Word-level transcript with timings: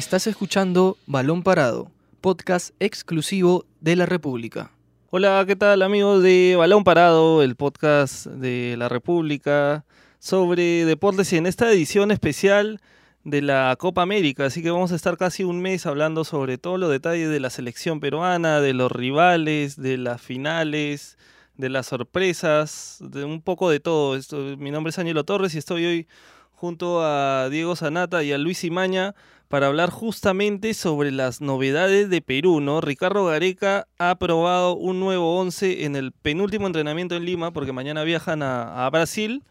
Estás 0.00 0.26
escuchando 0.26 0.96
Balón 1.06 1.42
Parado, 1.42 1.90
podcast 2.22 2.74
exclusivo 2.80 3.66
de 3.82 3.96
la 3.96 4.06
República. 4.06 4.70
Hola, 5.10 5.44
¿qué 5.46 5.56
tal 5.56 5.82
amigos 5.82 6.22
de 6.22 6.54
Balón 6.56 6.84
Parado, 6.84 7.42
el 7.42 7.54
podcast 7.54 8.24
de 8.24 8.76
la 8.78 8.88
República 8.88 9.84
sobre 10.18 10.86
deportes 10.86 11.30
y 11.34 11.36
en 11.36 11.44
esta 11.44 11.70
edición 11.70 12.10
especial 12.12 12.80
de 13.24 13.42
la 13.42 13.76
Copa 13.78 14.00
América, 14.00 14.46
así 14.46 14.62
que 14.62 14.70
vamos 14.70 14.90
a 14.90 14.96
estar 14.96 15.18
casi 15.18 15.44
un 15.44 15.60
mes 15.60 15.84
hablando 15.84 16.24
sobre 16.24 16.56
todos 16.56 16.80
los 16.80 16.90
detalles 16.90 17.28
de 17.28 17.38
la 17.38 17.50
selección 17.50 18.00
peruana, 18.00 18.62
de 18.62 18.72
los 18.72 18.90
rivales, 18.90 19.76
de 19.76 19.98
las 19.98 20.22
finales, 20.22 21.18
de 21.58 21.68
las 21.68 21.88
sorpresas, 21.88 22.96
de 23.00 23.26
un 23.26 23.42
poco 23.42 23.68
de 23.68 23.80
todo. 23.80 24.18
mi 24.56 24.70
nombre 24.70 24.92
es 24.92 24.98
Ángelo 24.98 25.24
Torres 25.24 25.54
y 25.54 25.58
estoy 25.58 25.84
hoy 25.84 26.08
junto 26.54 27.02
a 27.02 27.50
Diego 27.50 27.76
Sanata 27.76 28.22
y 28.22 28.32
a 28.32 28.38
Luis 28.38 28.64
Imaña 28.64 29.14
para 29.50 29.66
hablar 29.66 29.90
justamente 29.90 30.74
sobre 30.74 31.10
las 31.10 31.40
novedades 31.40 32.08
de 32.08 32.22
Perú, 32.22 32.60
¿no? 32.60 32.80
Ricardo 32.80 33.24
Gareca 33.24 33.88
ha 33.98 34.10
aprobado 34.10 34.76
un 34.76 35.00
nuevo 35.00 35.40
11 35.40 35.86
en 35.86 35.96
el 35.96 36.12
penúltimo 36.12 36.68
entrenamiento 36.68 37.16
en 37.16 37.24
Lima, 37.24 37.50
porque 37.50 37.72
mañana 37.72 38.04
viajan 38.04 38.44
a, 38.44 38.88
Brasil, 38.90 39.42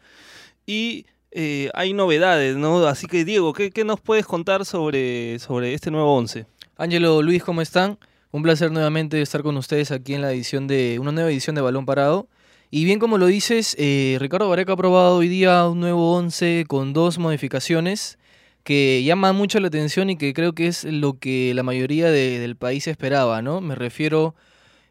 y 0.64 1.04
eh, 1.32 1.68
hay 1.74 1.92
novedades, 1.92 2.56
¿no? 2.56 2.86
Así 2.86 3.08
que 3.08 3.26
Diego, 3.26 3.52
¿qué, 3.52 3.84
nos 3.84 4.00
puedes 4.00 4.24
contar 4.24 4.64
sobre, 4.64 5.38
sobre 5.38 5.74
este 5.74 5.90
nuevo 5.90 6.16
11? 6.16 6.46
Ángelo, 6.78 7.20
Luis, 7.20 7.44
¿cómo 7.44 7.60
están? 7.60 7.98
Un 8.30 8.42
placer 8.42 8.72
nuevamente 8.72 9.20
estar 9.20 9.42
con 9.42 9.58
ustedes 9.58 9.90
aquí 9.90 10.14
en 10.14 10.22
la 10.22 10.32
edición 10.32 10.66
de 10.66 10.98
una 10.98 11.12
nueva 11.12 11.30
edición 11.30 11.54
de 11.56 11.60
Balón 11.60 11.84
Parado. 11.84 12.26
Y 12.70 12.86
bien 12.86 13.00
como 13.00 13.18
lo 13.18 13.26
dices, 13.26 13.76
eh, 13.78 14.16
Ricardo 14.18 14.48
Gareca 14.48 14.72
ha 14.72 14.76
aprobado 14.76 15.16
hoy 15.16 15.28
día 15.28 15.68
un 15.68 15.80
nuevo 15.80 16.16
11 16.16 16.64
con 16.68 16.94
dos 16.94 17.18
modificaciones 17.18 18.16
que 18.64 19.02
llama 19.04 19.32
mucho 19.32 19.60
la 19.60 19.68
atención 19.68 20.10
y 20.10 20.16
que 20.16 20.34
creo 20.34 20.54
que 20.54 20.66
es 20.66 20.84
lo 20.84 21.18
que 21.18 21.52
la 21.54 21.62
mayoría 21.62 22.10
del 22.10 22.56
país 22.56 22.86
esperaba, 22.86 23.42
¿no? 23.42 23.60
Me 23.60 23.74
refiero, 23.74 24.34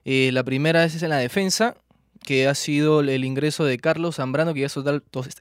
eh, 0.05 0.31
la 0.33 0.43
primera 0.43 0.83
es 0.83 1.01
en 1.01 1.09
la 1.09 1.17
defensa, 1.17 1.75
que 2.23 2.47
ha 2.47 2.55
sido 2.55 2.99
el 3.01 3.23
ingreso 3.23 3.63
de 3.65 3.77
Carlos 3.77 4.17
Zambrano, 4.17 4.53
que 4.53 4.61
ya 4.61 4.67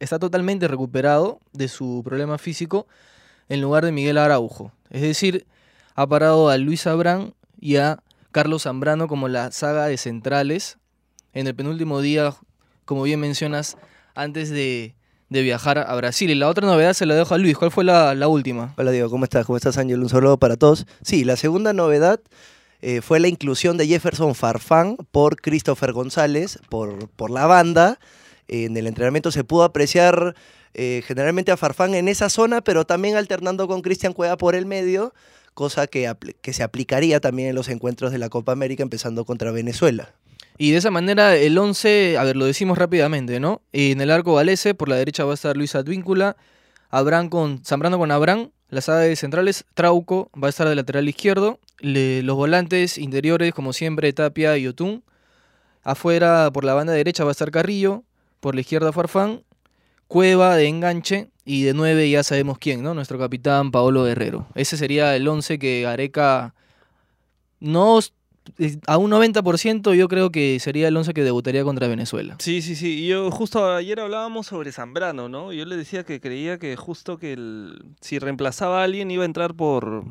está 0.00 0.18
totalmente 0.18 0.68
recuperado 0.68 1.40
de 1.52 1.68
su 1.68 2.02
problema 2.04 2.38
físico, 2.38 2.86
en 3.48 3.60
lugar 3.60 3.84
de 3.84 3.92
Miguel 3.92 4.18
Araujo. 4.18 4.72
Es 4.90 5.02
decir, 5.02 5.46
ha 5.94 6.06
parado 6.06 6.48
a 6.48 6.58
Luis 6.58 6.86
Abrán 6.86 7.34
y 7.60 7.76
a 7.76 8.02
Carlos 8.30 8.62
Zambrano 8.62 9.08
como 9.08 9.28
la 9.28 9.50
saga 9.50 9.86
de 9.86 9.96
centrales 9.96 10.78
en 11.32 11.46
el 11.46 11.54
penúltimo 11.54 12.00
día, 12.00 12.34
como 12.84 13.02
bien 13.02 13.20
mencionas, 13.20 13.76
antes 14.14 14.50
de, 14.50 14.94
de 15.28 15.42
viajar 15.42 15.78
a 15.78 15.94
Brasil. 15.94 16.30
Y 16.30 16.34
la 16.34 16.48
otra 16.48 16.66
novedad 16.66 16.92
se 16.92 17.06
la 17.06 17.14
dejo 17.14 17.34
a 17.34 17.38
Luis. 17.38 17.56
¿Cuál 17.56 17.70
fue 17.70 17.84
la, 17.84 18.28
última? 18.28 18.74
Hola 18.76 18.90
Diego, 18.90 19.10
¿cómo 19.10 19.24
estás? 19.24 19.46
¿Cómo 19.46 19.56
estás 19.56 19.78
Ángel? 19.78 20.00
Un 20.00 20.08
saludo 20.08 20.38
para 20.38 20.56
todos. 20.56 20.86
Sí, 21.02 21.24
la 21.24 21.36
segunda 21.36 21.72
novedad 21.72 22.20
eh, 22.80 23.00
fue 23.00 23.20
la 23.20 23.28
inclusión 23.28 23.76
de 23.76 23.86
Jefferson 23.86 24.34
Farfán 24.34 24.96
por 25.10 25.40
Christopher 25.40 25.92
González, 25.92 26.58
por, 26.68 27.08
por 27.10 27.30
la 27.30 27.46
banda. 27.46 27.98
en 28.46 28.76
el 28.76 28.86
entrenamiento 28.86 29.30
se 29.30 29.44
pudo 29.44 29.64
apreciar 29.64 30.34
eh, 30.74 31.02
generalmente 31.06 31.50
a 31.50 31.56
Farfán 31.56 31.94
en 31.94 32.08
esa 32.08 32.28
zona, 32.28 32.60
pero 32.60 32.84
también 32.84 33.16
alternando 33.16 33.66
con 33.66 33.82
Cristian 33.82 34.12
Cueva 34.12 34.36
por 34.36 34.54
el 34.54 34.66
medio, 34.66 35.12
cosa 35.54 35.86
que, 35.86 36.12
que 36.40 36.52
se 36.52 36.62
aplicaría 36.62 37.20
también 37.20 37.48
en 37.48 37.54
los 37.54 37.68
encuentros 37.68 38.12
de 38.12 38.18
la 38.18 38.28
Copa 38.28 38.52
América, 38.52 38.82
empezando 38.82 39.24
contra 39.24 39.50
Venezuela. 39.50 40.14
Y 40.58 40.72
de 40.72 40.78
esa 40.78 40.90
manera 40.90 41.36
el 41.36 41.56
11, 41.56 42.18
a 42.18 42.24
ver, 42.24 42.36
lo 42.36 42.44
decimos 42.44 42.76
rápidamente, 42.76 43.38
¿no? 43.38 43.62
En 43.72 44.00
el 44.00 44.10
arco 44.10 44.34
Valese, 44.34 44.74
por 44.74 44.88
la 44.88 44.96
derecha 44.96 45.24
va 45.24 45.30
a 45.30 45.34
estar 45.34 45.56
Luis 45.56 45.76
Advíncula, 45.76 46.36
Abraham 46.90 47.28
con, 47.28 47.64
Zambrano 47.64 47.96
con 47.96 48.10
Abraham, 48.10 48.50
las 48.68 48.86
de 48.86 49.16
centrales, 49.16 49.64
Trauco 49.74 50.30
va 50.34 50.48
a 50.48 50.50
estar 50.50 50.68
de 50.68 50.74
lateral 50.74 51.08
izquierdo, 51.08 51.58
los 51.78 52.36
volantes 52.36 52.98
interiores, 52.98 53.54
como 53.54 53.72
siempre, 53.72 54.12
Tapia 54.12 54.58
y 54.58 54.66
Otún. 54.66 55.04
Afuera, 55.82 56.50
por 56.52 56.64
la 56.64 56.74
banda 56.74 56.92
derecha, 56.92 57.24
va 57.24 57.30
a 57.30 57.32
estar 57.32 57.50
Carrillo, 57.50 58.04
por 58.40 58.54
la 58.54 58.60
izquierda 58.60 58.92
Farfán, 58.92 59.44
Cueva 60.08 60.56
de 60.56 60.66
enganche 60.66 61.28
y 61.44 61.64
de 61.64 61.74
nueve 61.74 62.08
ya 62.08 62.22
sabemos 62.22 62.56
quién, 62.58 62.82
¿no? 62.82 62.94
Nuestro 62.94 63.18
capitán 63.18 63.70
Paolo 63.70 64.04
Guerrero. 64.04 64.46
Ese 64.54 64.78
sería 64.78 65.14
el 65.14 65.28
11 65.28 65.58
que 65.58 65.86
Areca 65.86 66.54
no 67.60 67.98
a 68.86 68.96
un 68.98 69.10
90% 69.10 69.94
yo 69.94 70.08
creo 70.08 70.30
que 70.30 70.58
sería 70.60 70.88
el 70.88 70.96
11 70.96 71.14
que 71.14 71.24
debutaría 71.24 71.64
contra 71.64 71.88
Venezuela. 71.88 72.36
Sí, 72.38 72.62
sí, 72.62 72.76
sí. 72.76 73.06
Yo 73.06 73.30
justo 73.30 73.74
ayer 73.74 74.00
hablábamos 74.00 74.46
sobre 74.46 74.72
Zambrano, 74.72 75.28
¿no? 75.28 75.52
Yo 75.52 75.64
le 75.64 75.76
decía 75.76 76.04
que 76.04 76.20
creía 76.20 76.58
que 76.58 76.76
justo 76.76 77.18
que 77.18 77.32
el, 77.32 77.84
si 78.00 78.18
reemplazaba 78.18 78.80
a 78.80 78.84
alguien 78.84 79.10
iba 79.10 79.22
a 79.22 79.26
entrar 79.26 79.54
por, 79.54 80.04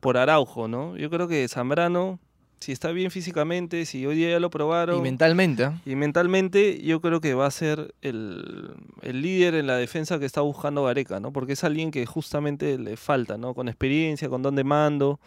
por 0.00 0.16
Araujo, 0.16 0.68
¿no? 0.68 0.96
Yo 0.96 1.10
creo 1.10 1.28
que 1.28 1.46
Zambrano 1.48 2.18
si 2.60 2.72
está 2.72 2.90
bien 2.90 3.10
físicamente, 3.10 3.84
si 3.86 4.06
hoy 4.06 4.16
día 4.16 4.30
ya 4.30 4.40
lo 4.40 4.50
probaron. 4.50 4.98
Y 4.98 5.02
mentalmente. 5.02 5.64
¿eh? 5.64 5.70
Y 5.84 5.94
mentalmente, 5.94 6.80
yo 6.82 7.00
creo 7.00 7.20
que 7.20 7.34
va 7.34 7.46
a 7.46 7.50
ser 7.50 7.94
el, 8.02 8.74
líder 9.02 9.54
en 9.54 9.66
la 9.66 9.76
defensa 9.76 10.18
que 10.18 10.26
está 10.26 10.40
buscando 10.40 10.84
Gareca, 10.84 11.20
¿no? 11.20 11.32
Porque 11.32 11.52
es 11.52 11.64
alguien 11.64 11.90
que 11.90 12.06
justamente 12.06 12.78
le 12.78 12.96
falta, 12.96 13.36
¿no? 13.36 13.54
Con 13.54 13.68
experiencia, 13.68 14.28
con 14.28 14.42
don 14.42 14.56
de 14.56 14.64
mando. 14.64 15.20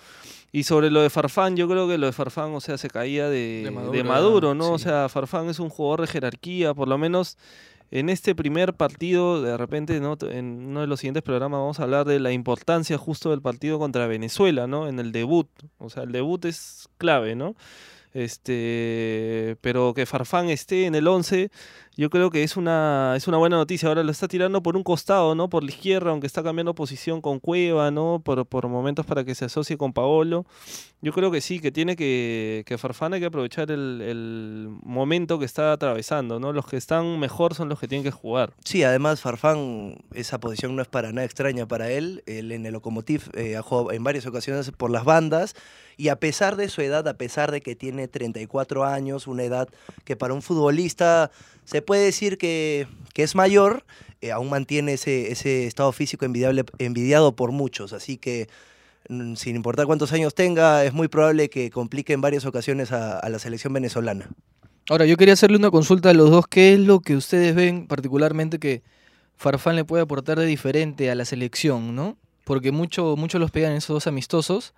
Y 0.52 0.64
sobre 0.64 0.90
lo 0.90 1.02
de 1.02 1.12
Farfán, 1.12 1.56
yo 1.56 1.70
creo 1.70 1.88
que 1.88 2.00
lo 2.00 2.08
de 2.08 2.14
Farfán, 2.14 2.54
o 2.56 2.60
sea, 2.60 2.78
se 2.78 2.90
caía 2.90 3.30
de, 3.30 3.72
de 3.92 4.04
Maduro, 4.04 4.56
¿no? 4.56 4.72
O 4.72 4.80
sea, 4.80 5.08
Farfán 5.08 5.50
es 5.50 5.60
un 5.60 5.70
jugador 5.70 6.02
de 6.02 6.08
jerarquía, 6.08 6.74
por 6.74 6.88
lo 6.88 6.98
menos 6.98 7.38
en 7.92 8.10
este 8.10 8.36
primer 8.36 8.74
partido, 8.74 9.42
de 9.42 9.58
repente, 9.58 10.00
¿no? 10.00 10.18
en 10.22 10.68
uno 10.68 10.82
de 10.82 10.88
los 10.88 11.00
siguientes 11.00 11.24
programas 11.24 11.60
vamos 11.60 11.80
a 11.80 11.84
hablar 11.84 12.06
de 12.06 12.20
la 12.20 12.32
importancia 12.32 12.98
justo 12.98 13.32
del 13.32 13.42
partido 13.42 13.80
contra 13.80 14.08
Venezuela, 14.08 14.68
¿no? 14.68 14.88
En 14.88 15.00
el 15.00 15.12
debut. 15.12 15.48
O 15.80 15.90
sea, 15.90 16.04
el 16.04 16.12
debut 16.12 16.46
es 16.46 16.88
clave, 16.98 17.36
¿no? 17.36 17.56
Este, 18.14 19.58
pero 19.62 19.94
que 19.94 20.06
Farfán 20.06 20.50
esté 20.50 20.86
en 20.86 20.96
el 20.96 21.08
11 21.08 21.52
yo 22.00 22.10
creo 22.10 22.30
que 22.30 22.44
es 22.44 22.56
una, 22.56 23.14
es 23.18 23.28
una 23.28 23.36
buena 23.36 23.58
noticia. 23.58 23.90
Ahora 23.90 24.04
lo 24.04 24.12
está 24.12 24.30
tirando 24.30 24.64
por 24.64 24.78
un 24.78 24.84
costado, 24.84 25.36
¿no? 25.36 25.50
Por 25.50 25.66
la 25.66 25.70
izquierda, 25.70 26.12
aunque 26.12 26.28
está 26.28 26.42
cambiando 26.42 26.74
posición 26.74 27.20
con 27.20 27.42
Cueva, 27.42 27.92
¿no? 27.92 28.22
Por, 28.24 28.46
por 28.46 28.70
momentos 28.70 29.06
para 29.06 29.26
que 29.26 29.36
se 29.36 29.44
asocie 29.44 29.78
con 29.78 29.92
Paolo. 29.92 30.46
Yo 31.02 31.12
creo 31.12 31.30
que 31.30 31.42
sí, 31.42 31.60
que 31.60 31.74
tiene 31.74 31.98
que, 31.98 32.64
que 32.66 32.78
Farfán 32.78 33.14
hay 33.14 33.20
que 33.20 33.26
aprovechar 33.26 33.70
el, 33.70 34.02
el, 34.02 34.70
momento 34.82 35.40
que 35.40 35.46
está 35.46 35.74
atravesando, 35.74 36.40
¿no? 36.40 36.54
Los 36.54 36.66
que 36.66 36.78
están 36.78 37.20
mejor 37.20 37.54
son 37.54 37.68
los 37.68 37.82
que 37.82 37.90
tienen 37.90 38.06
que 38.06 38.12
jugar. 38.12 38.54
Sí, 38.64 38.82
además 38.84 39.20
Farfán, 39.20 39.98
esa 40.14 40.40
posición 40.40 40.78
no 40.78 40.82
es 40.82 40.88
para 40.88 41.12
nada 41.12 41.26
extraña 41.26 41.68
para 41.68 41.92
él. 41.92 42.24
Él 42.28 42.54
en 42.54 42.66
el 42.66 42.72
Lokomotiv 42.72 43.30
eh, 43.34 43.58
ha 43.58 43.94
en 43.94 44.04
varias 44.06 44.26
ocasiones 44.26 44.72
por 44.72 44.90
las 44.90 45.04
bandas. 45.04 45.54
Y 45.98 46.08
a 46.08 46.16
pesar 46.18 46.56
de 46.56 46.70
su 46.70 46.82
edad, 46.82 47.06
a 47.10 47.16
pesar 47.16 47.52
de 47.52 47.60
que 47.60 47.76
tiene 47.76 48.08
34 48.08 48.86
años, 48.86 49.28
una 49.28 49.44
edad 49.44 49.68
que 50.06 50.16
para 50.16 50.34
un 50.34 50.42
futbolista 50.42 51.30
se 51.66 51.82
puede 51.90 52.06
decir 52.06 52.38
que, 52.38 52.86
es 53.16 53.34
mayor, 53.34 53.84
eh, 54.22 54.32
aún 54.32 54.48
mantiene 54.48 54.94
ese, 54.94 55.32
ese 55.32 55.66
estado 55.66 55.92
físico 55.92 56.24
envidiable, 56.24 56.64
envidiado 56.78 57.36
por 57.36 57.52
muchos. 57.52 57.94
Así 57.94 58.18
que, 58.18 58.48
mm, 59.10 59.34
sin 59.34 59.56
importar 59.56 59.88
cuántos 59.88 60.14
años 60.14 60.36
tenga, 60.36 60.86
es 60.86 60.94
muy 60.94 61.08
probable 61.08 61.50
que 61.50 61.72
complique 61.72 62.14
en 62.14 62.22
varias 62.22 62.46
ocasiones 62.46 62.92
a, 62.92 63.28
la 63.28 63.40
selección 63.40 63.74
venezolana. 63.74 64.30
Ahora, 64.88 65.08
yo 65.08 65.18
quería 65.18 65.34
hacerle 65.34 65.58
una 65.58 65.72
consulta 65.72 66.12
a 66.12 66.14
los 66.14 66.30
dos. 66.30 66.46
¿Qué 66.48 66.74
es 66.76 66.80
lo 66.80 67.00
que 67.00 67.16
ustedes 67.16 67.56
ven 67.56 67.88
particularmente 67.88 68.60
que 68.60 68.84
Farfán 69.36 69.76
le 69.76 69.84
puede 69.84 70.04
aportar 70.04 70.38
de 70.38 70.46
diferente 70.46 71.10
a 71.10 71.16
la 71.16 71.26
selección, 71.26 71.96
no? 71.96 72.18
Porque 72.44 72.72
muchos 72.72 73.18
mucho 73.18 73.40
los 73.40 73.50
pegan 73.50 73.72
esos 73.72 73.96
dos 73.96 74.06
amistosos 74.06 74.76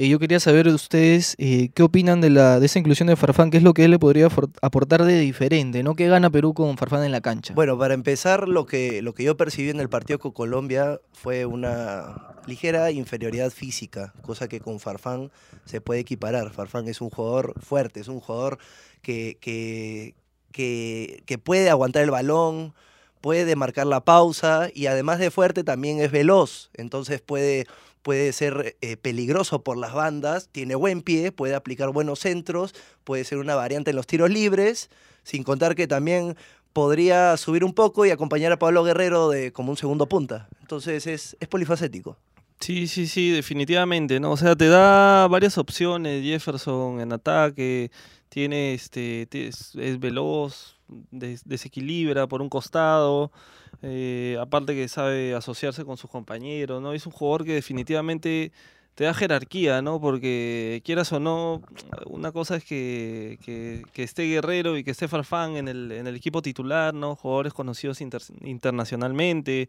eh, 0.00 0.08
yo 0.08 0.18
quería 0.18 0.40
saber 0.40 0.66
de 0.66 0.72
ustedes 0.72 1.34
eh, 1.36 1.68
qué 1.74 1.82
opinan 1.82 2.22
de, 2.22 2.30
la, 2.30 2.58
de 2.58 2.64
esa 2.64 2.78
inclusión 2.78 3.06
de 3.08 3.16
Farfán, 3.16 3.50
qué 3.50 3.58
es 3.58 3.62
lo 3.62 3.74
que 3.74 3.84
él 3.84 3.90
le 3.90 3.98
podría 3.98 4.28
aportar 4.62 5.04
de 5.04 5.20
diferente, 5.20 5.82
¿no? 5.82 5.94
¿Qué 5.94 6.08
gana 6.08 6.30
Perú 6.30 6.54
con 6.54 6.78
Farfán 6.78 7.04
en 7.04 7.12
la 7.12 7.20
cancha? 7.20 7.52
Bueno, 7.52 7.78
para 7.78 7.92
empezar, 7.92 8.48
lo 8.48 8.64
que, 8.64 9.02
lo 9.02 9.12
que 9.12 9.24
yo 9.24 9.36
percibí 9.36 9.68
en 9.68 9.78
el 9.78 9.90
partido 9.90 10.18
con 10.18 10.32
Colombia 10.32 10.98
fue 11.12 11.44
una 11.44 12.32
ligera 12.46 12.90
inferioridad 12.90 13.50
física, 13.50 14.14
cosa 14.22 14.48
que 14.48 14.60
con 14.60 14.80
Farfán 14.80 15.30
se 15.66 15.82
puede 15.82 16.00
equiparar. 16.00 16.50
Farfán 16.50 16.88
es 16.88 17.02
un 17.02 17.10
jugador 17.10 17.52
fuerte, 17.60 18.00
es 18.00 18.08
un 18.08 18.20
jugador 18.20 18.56
que, 19.02 19.36
que, 19.38 20.14
que, 20.50 21.22
que 21.26 21.36
puede 21.36 21.68
aguantar 21.68 22.04
el 22.04 22.10
balón, 22.10 22.72
puede 23.20 23.54
marcar 23.54 23.86
la 23.86 24.02
pausa 24.02 24.70
y 24.72 24.86
además 24.86 25.18
de 25.18 25.30
fuerte 25.30 25.62
también 25.62 26.00
es 26.00 26.10
veloz, 26.10 26.70
entonces 26.72 27.20
puede 27.20 27.66
puede 28.02 28.32
ser 28.32 28.76
eh, 28.80 28.96
peligroso 28.96 29.62
por 29.62 29.76
las 29.76 29.92
bandas, 29.92 30.48
tiene 30.50 30.74
buen 30.74 31.02
pie, 31.02 31.32
puede 31.32 31.54
aplicar 31.54 31.90
buenos 31.90 32.20
centros, 32.20 32.74
puede 33.04 33.24
ser 33.24 33.38
una 33.38 33.54
variante 33.54 33.90
en 33.90 33.96
los 33.96 34.06
tiros 34.06 34.30
libres, 34.30 34.90
sin 35.22 35.42
contar 35.42 35.74
que 35.74 35.86
también 35.86 36.36
podría 36.72 37.36
subir 37.36 37.64
un 37.64 37.74
poco 37.74 38.06
y 38.06 38.10
acompañar 38.10 38.52
a 38.52 38.58
Pablo 38.58 38.84
Guerrero 38.84 39.28
de, 39.28 39.52
como 39.52 39.70
un 39.70 39.76
segundo 39.76 40.06
punta. 40.06 40.48
Entonces 40.60 41.06
es, 41.06 41.36
es 41.40 41.48
polifacético. 41.48 42.16
Sí, 42.60 42.88
sí, 42.88 43.06
sí, 43.06 43.30
definitivamente, 43.30 44.20
¿no? 44.20 44.32
O 44.32 44.36
sea, 44.36 44.54
te 44.54 44.68
da 44.68 45.26
varias 45.28 45.56
opciones, 45.56 46.22
Jefferson 46.22 47.00
en 47.00 47.10
ataque, 47.12 47.90
tiene 48.28 48.74
este, 48.74 49.26
es, 49.32 49.74
veloz, 49.98 50.76
desequilibra 50.88 52.26
por 52.26 52.42
un 52.42 52.50
costado, 52.50 53.32
eh, 53.82 54.36
aparte 54.40 54.74
que 54.74 54.88
sabe 54.88 55.34
asociarse 55.34 55.84
con 55.84 55.96
sus 55.96 56.10
compañeros, 56.10 56.82
¿no? 56.82 56.92
Es 56.92 57.06
un 57.06 57.12
jugador 57.12 57.44
que 57.44 57.54
definitivamente 57.54 58.52
te 58.94 59.04
da 59.04 59.14
jerarquía, 59.14 59.80
¿no? 59.80 60.00
Porque 60.00 60.82
quieras 60.84 61.10
o 61.12 61.20
no, 61.20 61.62
una 62.06 62.32
cosa 62.32 62.56
es 62.56 62.64
que, 62.64 63.38
que, 63.44 63.82
que 63.94 64.02
esté 64.02 64.24
Guerrero 64.24 64.76
y 64.76 64.84
que 64.84 64.90
esté 64.90 65.08
Farfán 65.08 65.56
en 65.56 65.68
el, 65.68 65.90
en 65.92 66.06
el 66.06 66.16
equipo 66.16 66.42
titular, 66.42 66.92
¿no? 66.92 67.16
Jugadores 67.16 67.54
conocidos 67.54 68.00
inter- 68.02 68.20
internacionalmente, 68.42 69.68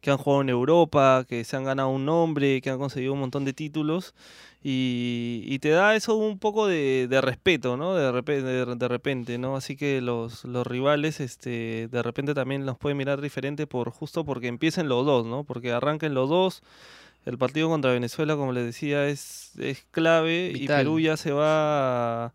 que 0.00 0.10
han 0.10 0.16
jugado 0.16 0.42
en 0.42 0.48
Europa, 0.48 1.24
que 1.28 1.44
se 1.44 1.56
han 1.56 1.64
ganado 1.64 1.90
un 1.90 2.06
nombre, 2.06 2.60
que 2.62 2.70
han 2.70 2.78
conseguido 2.78 3.12
un 3.12 3.20
montón 3.20 3.44
de 3.44 3.52
títulos. 3.52 4.14
Y, 4.62 5.42
y 5.46 5.58
te 5.58 5.70
da 5.70 5.96
eso 5.96 6.16
un 6.16 6.38
poco 6.38 6.66
de, 6.66 7.06
de 7.08 7.20
respeto, 7.22 7.78
¿no? 7.78 7.94
De, 7.94 8.10
repe- 8.12 8.42
de, 8.42 8.76
de 8.76 8.88
repente, 8.88 9.38
¿no? 9.38 9.56
Así 9.56 9.74
que 9.76 10.02
los, 10.02 10.44
los 10.44 10.66
rivales, 10.66 11.20
este, 11.20 11.88
de 11.88 12.02
repente 12.02 12.34
también 12.34 12.66
los 12.66 12.76
pueden 12.76 12.98
mirar 12.98 13.22
diferente 13.22 13.66
por 13.66 13.90
justo 13.90 14.24
porque 14.24 14.48
empiecen 14.48 14.88
los 14.88 15.06
dos, 15.06 15.24
¿no? 15.26 15.44
Porque 15.44 15.72
arranquen 15.72 16.12
los 16.14 16.28
dos. 16.28 16.62
El 17.26 17.38
partido 17.38 17.68
contra 17.68 17.92
Venezuela, 17.92 18.36
como 18.36 18.52
les 18.52 18.64
decía, 18.64 19.06
es, 19.06 19.52
es 19.58 19.84
clave 19.90 20.52
y. 20.54 20.66
Perú 20.66 21.00
ya 21.00 21.16
se 21.16 21.32
va 21.32 22.32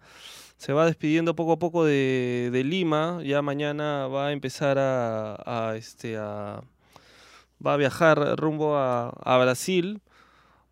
se 0.58 0.74
va 0.74 0.86
despidiendo 0.86 1.36
poco 1.36 1.54
a 1.54 1.60
poco 1.60 1.86
de, 1.86 2.50
de 2.52 2.64
Lima. 2.64 3.22
Ya 3.24 3.42
mañana 3.42 4.08
va 4.08 4.28
a 4.28 4.32
empezar 4.32 4.78
a, 4.78 5.36
a, 5.46 5.76
este 5.76 6.18
a 6.18 6.62
va 7.66 7.74
a 7.74 7.78
viajar 7.78 8.38
rumbo 8.38 8.78
a, 8.78 9.10
a 9.10 9.38
Brasil 9.38 10.02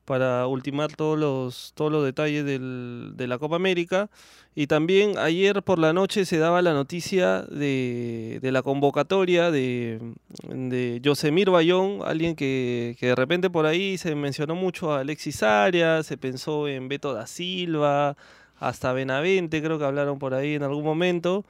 para 0.05 0.47
ultimar 0.47 0.91
todos 0.95 1.17
los, 1.17 1.71
todos 1.75 1.91
los 1.91 2.03
detalles 2.03 2.45
del- 2.45 3.13
de 3.15 3.27
la 3.27 3.37
Copa 3.37 3.55
América. 3.55 4.09
Y 4.55 4.67
también 4.67 5.17
ayer 5.17 5.63
por 5.63 5.79
la 5.79 5.93
noche 5.93 6.25
se 6.25 6.37
daba 6.37 6.61
la 6.61 6.73
noticia 6.73 7.41
de, 7.43 8.39
de 8.41 8.51
la 8.51 8.61
convocatoria 8.61 9.49
de, 9.49 9.99
de 10.47 10.99
Yosemir 11.01 11.49
Bayón, 11.49 11.99
alguien 12.05 12.35
que, 12.35 12.95
que 12.99 13.07
de 13.07 13.15
repente 13.15 13.49
por 13.49 13.65
ahí 13.65 13.97
se 13.97 14.13
mencionó 14.15 14.53
mucho 14.55 14.93
a 14.93 14.99
Alexis 14.99 15.41
Arias, 15.41 16.05
se 16.05 16.17
pensó 16.17 16.67
en 16.67 16.87
Beto 16.87 17.13
da 17.13 17.25
Silva, 17.25 18.15
hasta 18.59 18.93
Benavente, 18.93 19.61
creo 19.63 19.79
que 19.79 19.85
hablaron 19.85 20.19
por 20.19 20.33
ahí 20.35 20.53
en 20.53 20.63
algún 20.63 20.83
momento. 20.83 21.43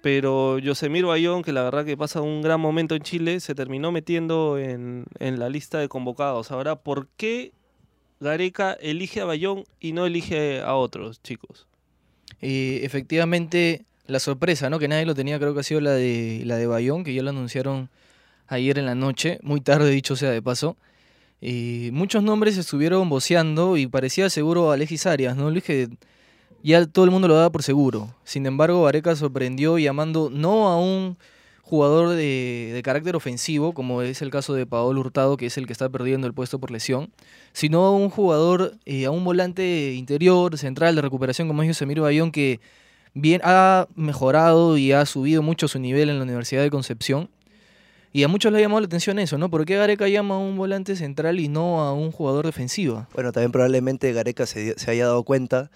Pero 0.00 0.58
Yosemir 0.58 1.06
Bayón, 1.06 1.42
que 1.42 1.52
la 1.52 1.62
verdad 1.62 1.84
que 1.84 1.96
pasa 1.96 2.20
un 2.20 2.42
gran 2.42 2.60
momento 2.60 2.94
en 2.94 3.02
Chile, 3.02 3.40
se 3.40 3.54
terminó 3.54 3.90
metiendo 3.90 4.58
en, 4.58 5.06
en 5.18 5.38
la 5.40 5.48
lista 5.48 5.78
de 5.78 5.88
convocados. 5.88 6.50
Ahora, 6.50 6.76
¿por 6.76 7.08
qué 7.16 7.52
Gareca 8.20 8.72
elige 8.74 9.20
a 9.20 9.24
Bayón 9.24 9.64
y 9.80 9.92
no 9.92 10.06
elige 10.06 10.60
a 10.60 10.74
otros 10.74 11.22
chicos? 11.22 11.66
Eh, 12.40 12.80
efectivamente, 12.82 13.84
la 14.06 14.18
sorpresa, 14.18 14.70
¿no? 14.70 14.78
Que 14.78 14.88
nadie 14.88 15.06
lo 15.06 15.14
tenía, 15.14 15.38
creo 15.38 15.54
que 15.54 15.60
ha 15.60 15.64
sido 15.64 15.80
la 15.80 15.92
de, 15.92 16.42
la 16.44 16.56
de 16.56 16.66
Bayón, 16.66 17.04
que 17.04 17.14
ya 17.14 17.22
lo 17.22 17.30
anunciaron 17.30 17.90
ayer 18.46 18.78
en 18.78 18.86
la 18.86 18.94
noche, 18.94 19.38
muy 19.42 19.60
tarde 19.60 19.90
dicho 19.90 20.16
sea 20.16 20.30
de 20.30 20.42
paso. 20.42 20.76
Eh, 21.40 21.90
muchos 21.92 22.22
nombres 22.22 22.56
estuvieron 22.56 23.08
voceando 23.08 23.76
y 23.76 23.86
parecía 23.86 24.30
seguro 24.30 24.72
Alexis 24.72 25.06
Arias, 25.06 25.36
¿no? 25.36 25.50
Luis 25.50 25.64
que 25.64 25.88
ya 26.62 26.86
todo 26.86 27.04
el 27.04 27.10
mundo 27.10 27.28
lo 27.28 27.34
daba 27.34 27.50
por 27.50 27.62
seguro. 27.62 28.14
Sin 28.24 28.46
embargo, 28.46 28.86
Areca 28.86 29.14
sorprendió 29.16 29.78
llamando 29.78 30.30
no 30.30 30.68
a 30.68 30.78
un 30.78 31.18
jugador 31.64 32.10
de, 32.10 32.80
carácter 32.84 33.16
ofensivo, 33.16 33.72
como 33.72 34.02
es 34.02 34.20
el 34.20 34.30
caso 34.30 34.52
de 34.52 34.66
Paolo 34.66 35.00
Hurtado, 35.00 35.38
que 35.38 35.46
es 35.46 35.56
el 35.56 35.66
que 35.66 35.72
está 35.72 35.88
perdiendo 35.88 36.26
el 36.26 36.34
puesto 36.34 36.58
por 36.58 36.70
lesión, 36.70 37.10
sino 37.52 37.86
a 37.86 37.90
un 37.90 38.10
jugador, 38.10 38.76
eh, 38.84 39.06
a 39.06 39.10
un 39.10 39.24
volante 39.24 39.94
interior, 39.94 40.58
central 40.58 40.94
de 40.94 41.02
recuperación 41.02 41.48
como 41.48 41.62
es 41.62 41.68
Yosemir 41.68 42.00
Bayón, 42.00 42.32
que 42.32 42.60
bien 43.14 43.40
ha 43.44 43.88
mejorado 43.96 44.76
y 44.76 44.92
ha 44.92 45.06
subido 45.06 45.42
mucho 45.42 45.66
su 45.66 45.78
nivel 45.78 46.10
en 46.10 46.18
la 46.18 46.24
Universidad 46.24 46.62
de 46.62 46.70
Concepción. 46.70 47.30
Y 48.12 48.22
a 48.22 48.28
muchos 48.28 48.52
le 48.52 48.58
ha 48.58 48.60
llamado 48.60 48.80
la 48.80 48.86
atención 48.86 49.18
eso, 49.18 49.38
¿no? 49.38 49.50
¿Por 49.50 49.64
qué 49.64 49.76
Gareca 49.76 50.06
llama 50.06 50.36
a 50.36 50.38
un 50.38 50.56
volante 50.56 50.94
central 50.94 51.40
y 51.40 51.48
no 51.48 51.80
a 51.80 51.94
un 51.94 52.12
jugador 52.12 52.44
defensivo? 52.46 53.08
Bueno, 53.14 53.32
también 53.32 53.50
probablemente 53.50 54.12
Gareca 54.12 54.46
se, 54.46 54.78
se 54.78 54.90
haya 54.90 55.06
dado 55.06 55.24
cuenta 55.24 55.70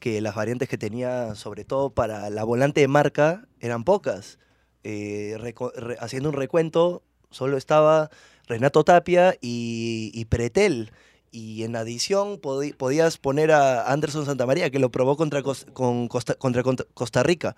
que 0.00 0.20
las 0.20 0.34
variantes 0.34 0.68
que 0.68 0.78
tenía, 0.78 1.34
sobre 1.34 1.64
todo 1.64 1.90
para 1.90 2.30
la 2.30 2.42
volante 2.44 2.80
de 2.80 2.88
marca, 2.88 3.46
eran 3.60 3.84
pocas. 3.84 4.38
Eh, 4.84 5.36
re- 5.38 5.96
haciendo 5.98 6.28
un 6.28 6.34
recuento, 6.36 7.02
solo 7.30 7.56
estaba 7.56 8.10
Renato 8.46 8.84
Tapia 8.84 9.34
y, 9.40 10.10
y 10.14 10.26
Pretel. 10.26 10.92
Y 11.32 11.64
en 11.64 11.74
adición 11.74 12.38
podías 12.38 13.18
poner 13.18 13.50
a 13.50 13.90
Anderson 13.90 14.24
Santamaría, 14.24 14.70
que 14.70 14.78
lo 14.78 14.90
probó 14.90 15.16
contra, 15.16 15.42
Cos- 15.42 15.64
con 15.72 16.06
Costa, 16.06 16.34
contra 16.34 16.62
Cont- 16.62 16.86
Costa 16.94 17.22
Rica. 17.24 17.56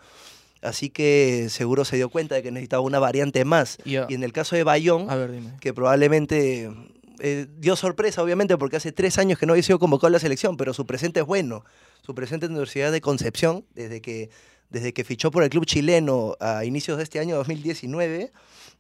Así 0.63 0.89
que 0.89 1.49
seguro 1.51 1.85
se 1.85 1.97
dio 1.97 2.09
cuenta 2.09 2.35
de 2.37 2.43
que 2.43 2.51
necesitaba 2.51 2.81
una 2.81 2.99
variante 2.99 3.45
más. 3.45 3.77
Y 4.09 4.15
en 4.15 4.23
el 4.25 4.33
caso 4.33 4.57
de 4.57 4.65
Bayón, 4.65 5.11
ver, 5.17 5.31
que 5.61 5.75
probablemente 5.75 6.71
eh, 7.19 7.47
dio 7.59 7.77
sorpresa, 7.77 8.23
obviamente, 8.23 8.57
porque 8.57 8.77
hace 8.77 8.93
tres 8.93 9.19
años 9.19 9.39
que 9.39 9.45
no 9.47 9.53
había 9.53 9.63
sido 9.63 9.79
convocado 9.79 10.07
a 10.09 10.11
la 10.11 10.19
selección, 10.21 10.57
pero 10.57 10.73
su 10.73 10.87
presente 10.87 11.21
es 11.21 11.27
bueno. 11.27 11.63
Su 12.05 12.15
presente 12.15 12.47
en 12.47 12.53
la 12.53 12.57
Universidad 12.59 12.91
de 12.93 13.01
Concepción, 13.03 13.67
desde 13.75 14.01
que, 14.01 14.31
desde 14.71 14.93
que 14.93 15.05
fichó 15.05 15.31
por 15.31 15.43
el 15.43 15.51
club 15.51 15.65
chileno 15.65 16.37
a 16.41 16.65
inicios 16.65 16.97
de 16.97 17.05
este 17.05 17.19
año 17.19 17.37
2019, 17.37 18.33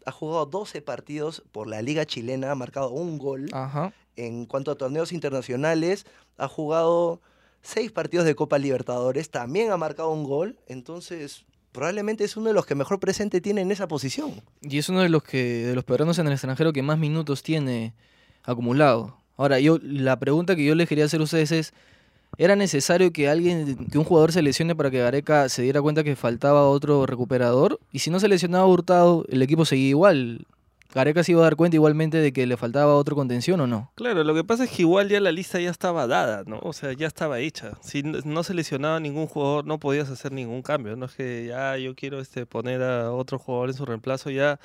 ha 0.05 0.11
jugado 0.13 0.47
12 0.47 0.83
partidos 0.83 1.43
por 1.53 1.67
la 1.67 1.83
Liga 1.83 2.05
Chilena, 2.07 2.53
ha 2.53 2.55
marcado 2.55 2.91
un 2.91 3.19
gol. 3.19 3.49
Ajá. 3.53 3.93
En 4.17 4.47
cuanto 4.47 4.71
a 4.71 4.77
torneos 4.77 5.13
internacionales, 5.13 6.07
ha 6.39 6.49
jugado 6.49 7.21
seis 7.61 7.93
partidos 7.93 8.25
de 8.25 8.35
Copa 8.35 8.59
Libertadores, 8.59 9.31
también 9.31 9.71
ha 9.71 9.77
marcado 9.77 10.11
un 10.11 10.25
gol. 10.25 10.59
Entonces, 10.69 11.45
probablemente 11.73 12.25
es 12.25 12.37
uno 12.37 12.49
de 12.49 12.55
los 12.55 12.65
que 12.65 12.75
mejor 12.75 13.01
presente 13.01 13.41
tiene 13.41 13.61
en 13.61 13.71
esa 13.71 13.89
posición. 13.89 14.43
Y 14.63 14.79
es 14.79 14.89
uno 14.89 15.03
de 15.03 15.09
los 15.09 15.23
que 15.23 15.67
de 15.67 15.75
los 15.75 15.85
peruanos 15.85 16.19
en 16.19 16.27
el 16.27 16.33
extranjero 16.33 16.73
que 16.73 16.83
más 16.83 16.99
minutos 16.99 17.43
tiene 17.43 17.95
acumulado. 18.45 19.19
Ahora, 19.37 19.61
yo 19.61 19.79
la 19.83 20.19
pregunta 20.19 20.57
que 20.57 20.65
yo 20.65 20.75
les 20.75 20.89
quería 20.89 21.05
hacer 21.05 21.21
a 21.21 21.25
ustedes 21.25 21.53
es 21.53 21.75
¿era 22.39 22.57
necesario 22.57 23.13
que 23.13 23.29
alguien 23.29 23.87
que 23.91 23.99
un 23.99 24.05
jugador 24.05 24.33
se 24.33 24.43
lesione 24.43 24.75
para 24.75 24.91
que 24.91 24.99
Gareca 24.99 25.49
se 25.49 25.63
diera 25.63 25.83
cuenta 25.83 26.05
que 26.05 26.17
faltaba 26.17 26.69
otro 26.69 27.07
recuperador? 27.07 27.79
Y 27.93 28.01
si 28.01 28.11
no 28.11 28.21
se 28.21 28.29
lesionaba 28.29 28.67
Hurtado, 28.67 29.25
el 29.29 29.43
equipo 29.43 29.65
seguía 29.65 29.89
igual. 29.89 30.47
Gareca 30.95 31.23
se 31.23 31.33
iba 31.33 31.43
a 31.43 31.45
dar 31.45 31.57
cuenta 31.57 31.77
igualmente 31.77 32.17
de 32.17 32.33
que 32.33 32.47
le 32.47 32.57
faltaba 32.57 32.95
otro 32.95 33.17
contención 33.17 33.61
o 33.61 33.67
no. 33.67 33.93
Claro, 33.97 34.25
lo 34.25 34.35
que 34.35 34.45
pasa 34.45 34.65
es 34.65 34.71
que 34.71 34.83
igual 34.83 35.11
ya 35.11 35.21
la 35.21 35.31
lista 35.31 35.61
ya 35.61 35.71
estaba 35.71 36.07
dada, 36.07 36.45
¿no? 36.47 36.59
O 36.63 36.73
sea, 36.73 36.95
ya 36.95 37.07
estaba 37.07 37.39
hecha. 37.41 37.73
Si 37.83 38.03
no 38.03 38.43
se 38.43 38.55
lesionaba 38.55 38.99
ningún 38.99 39.27
jugador, 39.27 39.67
no 39.67 39.79
podías 39.79 40.09
hacer 40.09 40.33
ningún 40.33 40.63
cambio. 40.63 40.97
No 40.97 41.05
es 41.05 41.13
que 41.13 41.47
ya 41.49 41.77
yo 41.77 41.95
quiero 41.95 42.19
este, 42.19 42.47
poner 42.47 42.83
a 42.83 43.13
otro 43.13 43.39
jugador 43.39 43.69
en 43.69 43.75
su 43.75 43.85
reemplazo, 43.85 44.31
ya 44.31 44.59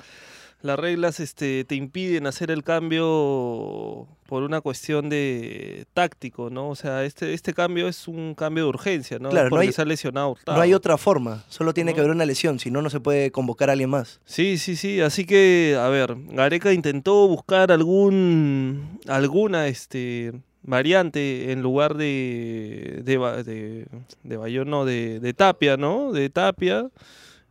las 0.62 0.78
reglas 0.78 1.18
este, 1.20 1.64
te 1.64 1.74
impiden 1.74 2.26
hacer 2.26 2.50
el 2.50 2.62
cambio 2.62 4.06
por 4.26 4.42
una 4.44 4.60
cuestión 4.60 5.08
de 5.10 5.86
táctico, 5.92 6.50
¿no? 6.50 6.70
O 6.70 6.74
sea, 6.76 7.04
este, 7.04 7.34
este 7.34 7.52
cambio 7.52 7.88
es 7.88 8.08
un 8.08 8.34
cambio 8.34 8.64
de 8.64 8.68
urgencia, 8.70 9.18
¿no? 9.18 9.28
Claro, 9.30 9.46
no 9.46 9.50
Porque 9.50 9.66
hay- 9.66 9.72
se 9.72 9.82
ha 9.82 9.84
lesionado 9.84 10.30
Hurtado. 10.30 10.56
No 10.56 10.62
hay 10.62 10.72
otra 10.72 10.96
forma, 10.96 11.44
solo 11.48 11.74
tiene 11.74 11.92
que 11.92 11.98
No. 11.98 12.04
haber 12.04 12.14
una 12.16 12.24
lesión, 12.24 12.58
si 12.58 12.70
no, 12.70 12.80
no 12.80 12.90
se 12.90 13.00
puede 13.00 13.30
convocar 13.30 13.68
a 13.68 13.72
alguien 13.72 13.90
más. 13.90 14.20
Sí, 14.24 14.56
sí, 14.56 14.76
sí. 14.76 15.00
Así 15.00 15.24
que, 15.26 15.76
a 15.78 15.88
ver, 15.88 16.14
Gareca 16.30 16.72
intentó 16.72 17.26
buscar 17.28 17.72
algún 17.72 18.98
alguna 19.08 19.66
este 19.66 20.32
variante 20.62 21.50
en 21.50 21.60
lugar 21.60 21.96
de 21.96 23.02
de, 23.04 23.86
de 24.22 24.36
Bayón, 24.36 24.70
no, 24.70 24.84
de, 24.84 25.18
de 25.20 25.34
Tapia, 25.34 25.76
¿no? 25.76 26.12
De 26.12 26.30
Tapia. 26.30 26.88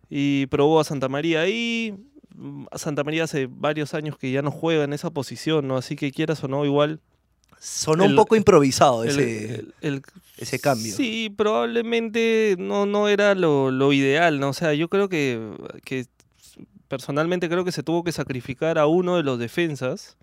Y 0.10 0.46
probó 0.48 0.80
a 0.80 0.84
Santa 0.84 1.08
María 1.10 1.42
ahí. 1.42 1.94
Mm, 2.44 2.66
Santa 2.76 3.04
María 3.04 3.26
hace 3.26 3.48
varios 3.48 3.94
años 3.94 4.18
que 4.18 4.32
ya 4.32 4.42
no 4.42 4.50
juega 4.50 4.84
en 4.84 4.94
esa 4.94 5.12
posición, 5.12 5.68
¿no? 5.68 5.78
Así 5.78 5.96
que 5.96 6.12
quieras 6.12 6.44
o 6.44 6.48
no, 6.48 6.66
igual. 6.66 7.00
Sonó 7.60 8.06
El- 8.06 8.10
un 8.12 8.16
poco 8.16 8.36
improvisado 8.36 9.04
ese, 9.04 9.56
el- 9.56 9.74
el- 9.82 10.02
ese 10.38 10.58
cambio. 10.60 10.96
Sí, 10.96 11.30
probablemente 11.30 12.56
no, 12.58 12.88
no 12.88 13.08
era 13.08 13.36
lo, 13.36 13.70
lo 13.70 13.94
ideal, 13.94 14.40
¿no? 14.40 14.50
O 14.50 14.54
sea, 14.54 14.74
yo 14.74 14.90
creo 14.90 15.08
que, 15.10 15.40
que 15.86 16.08
personalmente 16.88 17.48
creo 17.50 17.64
que 17.64 17.72
se 17.72 17.84
tuvo 17.84 18.04
que 18.04 18.12
sacrificar 18.12 18.80
a 18.80 18.88
uno 18.88 19.16
de 19.18 19.22
los 19.24 19.38
defensas, 19.38 20.18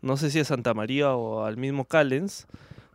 no 0.00 0.16
sé 0.16 0.30
si 0.32 0.40
a 0.40 0.44
Santa 0.44 0.74
María 0.74 1.12
o 1.14 1.44
al 1.44 1.56
mismo 1.56 1.84
Callens, 1.84 2.46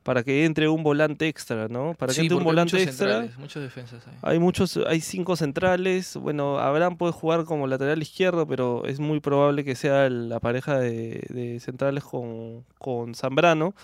para 0.08 0.24
que 0.24 0.46
entre 0.46 0.70
un 0.70 0.84
volante 0.84 1.28
extra, 1.28 1.68
¿no? 1.68 1.94
Para 1.94 2.14
que 2.14 2.22
entre 2.22 2.36
un 2.36 2.40
hay 2.44 2.46
volante 2.46 2.78
muchos 2.78 2.88
extra. 2.88 3.08
centrales, 3.08 3.38
muchos 3.38 3.62
defensas 3.62 4.08
ahí. 4.08 4.14
Hay 4.22 4.40
muchos, 4.40 4.80
hay 4.88 5.02
cinco 5.02 5.36
centrales. 5.36 6.16
Bueno, 6.16 6.60
Abraham 6.60 6.96
puede 6.96 7.12
jugar 7.12 7.44
como 7.44 7.68
lateral 7.68 8.02
izquierdo, 8.02 8.48
pero 8.48 8.86
es 8.86 9.02
muy 9.02 9.20
probable 9.20 9.66
que 9.66 9.76
sea 9.76 10.10
la 10.10 10.40
pareja 10.40 10.80
de, 10.80 11.26
de 11.28 11.60
centrales 11.60 12.06
con, 12.06 12.64
con 12.78 13.16
Zambrano. 13.16 13.76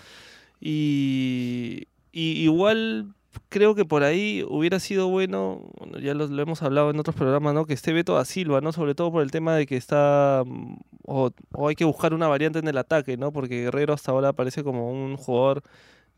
Y, 0.62 1.88
y 2.10 2.42
igual 2.42 3.12
creo 3.50 3.74
que 3.74 3.84
por 3.84 4.02
ahí 4.02 4.42
hubiera 4.48 4.80
sido 4.80 5.08
bueno, 5.08 5.68
bueno, 5.78 5.98
ya 5.98 6.14
lo, 6.14 6.26
lo 6.26 6.42
hemos 6.42 6.62
hablado 6.62 6.88
en 6.90 6.98
otros 6.98 7.14
programas, 7.16 7.52
¿no? 7.52 7.66
Que 7.66 7.74
esté 7.74 7.92
Beto 7.92 8.14
da 8.14 8.24
Silva, 8.24 8.62
¿no? 8.62 8.72
Sobre 8.72 8.94
todo 8.94 9.12
por 9.12 9.22
el 9.22 9.30
tema 9.30 9.54
de 9.56 9.66
que 9.66 9.76
está, 9.76 10.42
mm, 10.46 10.76
o, 11.06 11.32
o 11.52 11.68
hay 11.68 11.74
que 11.74 11.84
buscar 11.84 12.14
una 12.14 12.28
variante 12.28 12.60
en 12.60 12.68
el 12.68 12.78
ataque, 12.78 13.18
¿no? 13.18 13.30
Porque 13.30 13.64
Guerrero 13.64 13.92
hasta 13.92 14.10
ahora 14.12 14.32
parece 14.32 14.64
como 14.64 14.90
un 14.90 15.18
jugador 15.18 15.62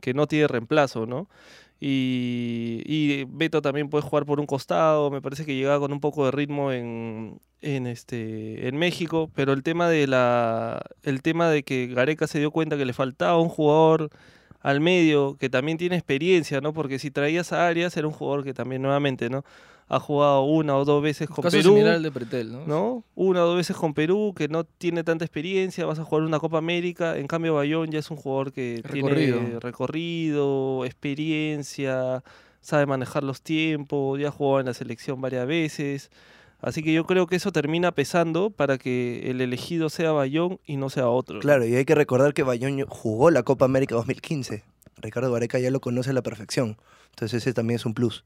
que 0.00 0.14
no 0.14 0.26
tiene 0.26 0.48
reemplazo, 0.48 1.06
¿no? 1.06 1.28
Y, 1.78 2.82
y 2.86 3.24
Beto 3.24 3.60
también 3.60 3.90
puede 3.90 4.02
jugar 4.02 4.24
por 4.24 4.40
un 4.40 4.46
costado, 4.46 5.10
me 5.10 5.20
parece 5.20 5.44
que 5.44 5.54
llegaba 5.54 5.78
con 5.78 5.92
un 5.92 6.00
poco 6.00 6.24
de 6.24 6.30
ritmo 6.30 6.72
en, 6.72 7.38
en, 7.60 7.86
este, 7.86 8.66
en 8.68 8.76
México, 8.78 9.30
pero 9.34 9.52
el 9.52 9.62
tema, 9.62 9.88
de 9.88 10.06
la, 10.06 10.82
el 11.02 11.20
tema 11.22 11.50
de 11.50 11.64
que 11.64 11.88
Gareca 11.88 12.26
se 12.26 12.38
dio 12.38 12.50
cuenta 12.50 12.78
que 12.78 12.86
le 12.86 12.94
faltaba 12.94 13.40
un 13.40 13.50
jugador 13.50 14.10
al 14.66 14.80
medio, 14.80 15.36
que 15.38 15.48
también 15.48 15.78
tiene 15.78 15.94
experiencia, 15.94 16.60
¿no? 16.60 16.72
Porque 16.72 16.98
si 16.98 17.12
traías 17.12 17.52
a 17.52 17.68
Arias, 17.68 17.96
era 17.96 18.08
un 18.08 18.12
jugador 18.12 18.42
que 18.42 18.52
también 18.52 18.82
nuevamente, 18.82 19.30
¿no? 19.30 19.44
Ha 19.86 20.00
jugado 20.00 20.42
una 20.42 20.76
o 20.76 20.84
dos 20.84 21.00
veces 21.00 21.28
con 21.28 21.44
Caso 21.44 21.56
Perú. 21.56 21.70
similar 21.74 21.94
al 21.94 22.02
de 22.02 22.10
Pretel, 22.10 22.50
¿no? 22.50 22.66
¿no? 22.66 23.04
Una 23.14 23.44
o 23.44 23.46
dos 23.46 23.56
veces 23.58 23.76
con 23.76 23.94
Perú, 23.94 24.34
que 24.36 24.48
no 24.48 24.64
tiene 24.64 25.04
tanta 25.04 25.24
experiencia, 25.24 25.86
vas 25.86 26.00
a 26.00 26.04
jugar 26.04 26.24
una 26.24 26.40
Copa 26.40 26.58
América. 26.58 27.16
En 27.16 27.28
cambio, 27.28 27.54
Bayón 27.54 27.92
ya 27.92 28.00
es 28.00 28.10
un 28.10 28.16
jugador 28.16 28.50
que 28.50 28.80
Recorrido. 28.82 29.38
tiene 29.38 29.60
recorrido, 29.60 30.84
experiencia, 30.84 32.24
sabe 32.60 32.86
manejar 32.86 33.22
los 33.22 33.42
tiempos, 33.42 34.18
ya 34.18 34.28
ha 34.28 34.32
jugado 34.32 34.58
en 34.58 34.66
la 34.66 34.74
selección 34.74 35.20
varias 35.20 35.46
veces. 35.46 36.10
Así 36.66 36.82
que 36.82 36.92
yo 36.92 37.06
creo 37.06 37.28
que 37.28 37.36
eso 37.36 37.52
termina 37.52 37.92
pesando 37.92 38.50
para 38.50 38.76
que 38.76 39.30
el 39.30 39.40
elegido 39.40 39.88
sea 39.88 40.10
Bayón 40.10 40.58
y 40.66 40.78
no 40.78 40.90
sea 40.90 41.08
otro. 41.08 41.38
Claro, 41.38 41.64
y 41.64 41.76
hay 41.76 41.84
que 41.84 41.94
recordar 41.94 42.34
que 42.34 42.42
Bayón 42.42 42.84
jugó 42.88 43.30
la 43.30 43.44
Copa 43.44 43.66
América 43.66 43.94
2015. 43.94 44.64
Ricardo 44.96 45.30
Gareca 45.30 45.60
ya 45.60 45.70
lo 45.70 45.78
conoce 45.78 46.10
a 46.10 46.12
la 46.12 46.22
perfección. 46.22 46.76
Entonces 47.10 47.40
ese 47.40 47.54
también 47.54 47.76
es 47.76 47.86
un 47.86 47.94
plus. 47.94 48.24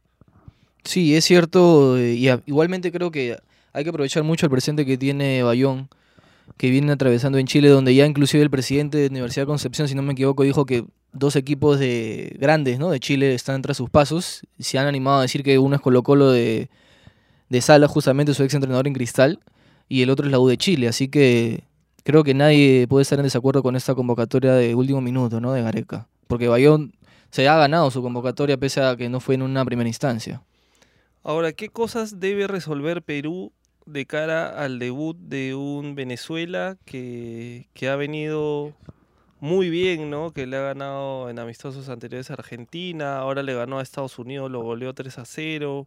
Sí, 0.85 1.15
es 1.15 1.27
cierto. 1.27 1.99
eh, 1.99 2.15
Y 2.15 2.31
igualmente 2.47 2.91
creo 2.91 3.11
que 3.11 3.37
hay 3.75 3.85
que 3.85 3.91
aprovechar 3.91 4.23
mucho 4.23 4.47
el 4.47 4.51
presente 4.51 4.87
que 4.87 4.97
tiene 4.97 5.43
Bayón, 5.43 5.91
que 6.57 6.71
viene 6.71 6.93
atravesando 6.93 7.37
en 7.37 7.47
Chile, 7.47 7.69
donde 7.69 7.95
ya 7.95 8.07
inclusive 8.07 8.43
el 8.43 8.49
presidente 8.49 8.97
de 8.97 9.09
Universidad 9.09 9.43
de 9.43 9.49
Concepción, 9.49 9.87
si 9.87 9.95
no 9.95 10.01
me 10.01 10.15
equivoco, 10.15 10.45
dijo 10.45 10.65
que 10.65 10.87
dos 11.13 11.37
equipos 11.37 11.79
de 11.79 12.35
grandes 12.41 12.79
¿no? 12.79 12.89
de 12.91 13.01
Chile 13.01 13.35
están 13.35 13.61
tras 13.61 13.77
sus 13.77 13.91
pasos. 13.91 14.47
Y 14.57 14.63
se 14.63 14.79
han 14.79 14.87
animado 14.87 15.19
a 15.19 15.23
decir 15.23 15.43
que 15.43 15.59
uno 15.59 15.77
es 15.77 15.83
Colo 15.83 16.03
Colo 16.03 16.31
de, 16.31 16.71
de 17.51 17.61
Sala, 17.61 17.89
justamente 17.89 18.33
su 18.33 18.43
ex 18.43 18.55
entrenador 18.55 18.87
en 18.87 18.95
Cristal, 18.95 19.41
y 19.89 20.03
el 20.03 20.11
otro 20.11 20.25
es 20.25 20.33
la 20.33 20.39
U 20.39 20.49
de 20.49 20.57
Chile. 20.57 20.89
Así 20.89 21.09
que 21.09 21.65
creo 22.05 22.25
que 22.25 22.33
nadie 22.33 22.87
puede 22.89 23.03
estar 23.03 23.19
en 23.19 23.25
desacuerdo 23.25 23.63
con 23.63 23.77
esta 23.77 23.95
convocatoria 23.95 24.55
de 24.55 24.75
último 24.75 25.03
minuto 25.03 25.41
¿no? 25.41 25.53
de 25.53 25.61
Gareca. 25.61 26.07
Porque 26.29 26.49
Bayón 26.49 26.95
se 27.31 27.49
ha 27.49 27.57
ganado 27.57 27.91
su 27.91 28.01
convocatoria 28.01 28.57
pese 28.57 28.81
a 28.81 28.97
que 28.97 29.09
no 29.09 29.21
fue 29.21 29.35
en 29.35 29.43
una 29.43 29.65
primera 29.65 29.89
instancia. 29.89 30.43
Ahora, 31.23 31.53
¿qué 31.53 31.69
cosas 31.69 32.21
debe 32.21 32.47
resolver 32.47 33.03
Perú 33.03 33.53
de 33.85 34.07
cara 34.07 34.49
al 34.49 34.79
debut 34.79 35.17
de 35.19 35.55
un 35.55 35.95
Venezuela 35.95 36.77
que, 36.85 37.69
que 37.75 37.89
ha 37.89 37.97
venido 37.97 38.73
muy 39.41 39.71
bien, 39.71 40.09
¿no? 40.09 40.33
Que 40.33 40.47
le 40.47 40.57
ha 40.57 40.61
ganado 40.61 41.29
en 41.29 41.39
amistosos 41.39 41.89
anteriores 41.89 42.31
a 42.31 42.35
Argentina, 42.35 43.19
ahora 43.19 43.43
le 43.43 43.55
ganó 43.55 43.79
a 43.79 43.83
Estados 43.83 44.19
Unidos, 44.19 44.51
lo 44.51 44.63
goleó 44.63 44.95
3 44.95 45.19
a 45.19 45.25
0, 45.25 45.87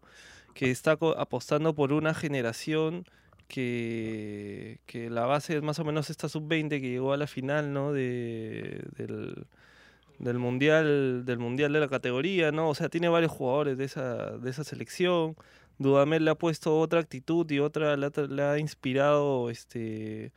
que 0.54 0.72
está 0.72 0.98
apostando 1.18 1.74
por 1.76 1.94
una 1.94 2.14
generación 2.14 3.06
que, 3.48 4.80
que 4.86 5.10
la 5.10 5.26
base 5.26 5.58
es 5.58 5.64
más 5.64 5.80
o 5.80 5.86
menos 5.86 6.10
esta 6.10 6.30
sub-20 6.30 6.70
que 6.82 6.90
llegó 6.90 7.14
a 7.14 7.18
la 7.18 7.28
final, 7.28 7.74
¿no? 7.74 7.94
De, 7.94 8.84
del, 8.98 10.40
mundial 10.40 11.26
del 11.26 11.40
mundial 11.40 11.74
de 11.74 11.80
la 11.80 11.88
categoría, 11.90 12.52
¿no? 12.52 12.70
O 12.70 12.76
sea, 12.76 12.90
tiene 12.90 13.10
varios 13.10 13.32
jugadores 13.32 13.78
de 13.78 13.86
esa 13.86 14.38
de 14.38 14.50
esa 14.50 14.64
selección. 14.64 15.36
Dudamel 15.80 16.26
le 16.26 16.32
ha 16.32 16.36
puesto 16.36 16.80
otra 16.80 17.00
actitud 17.00 17.50
y 17.52 17.60
otra 17.60 17.98
le 17.98 18.08
ha, 18.08 18.22
le 18.28 18.44
ha 18.44 18.60
inspirado 18.60 19.50
este 19.50 20.32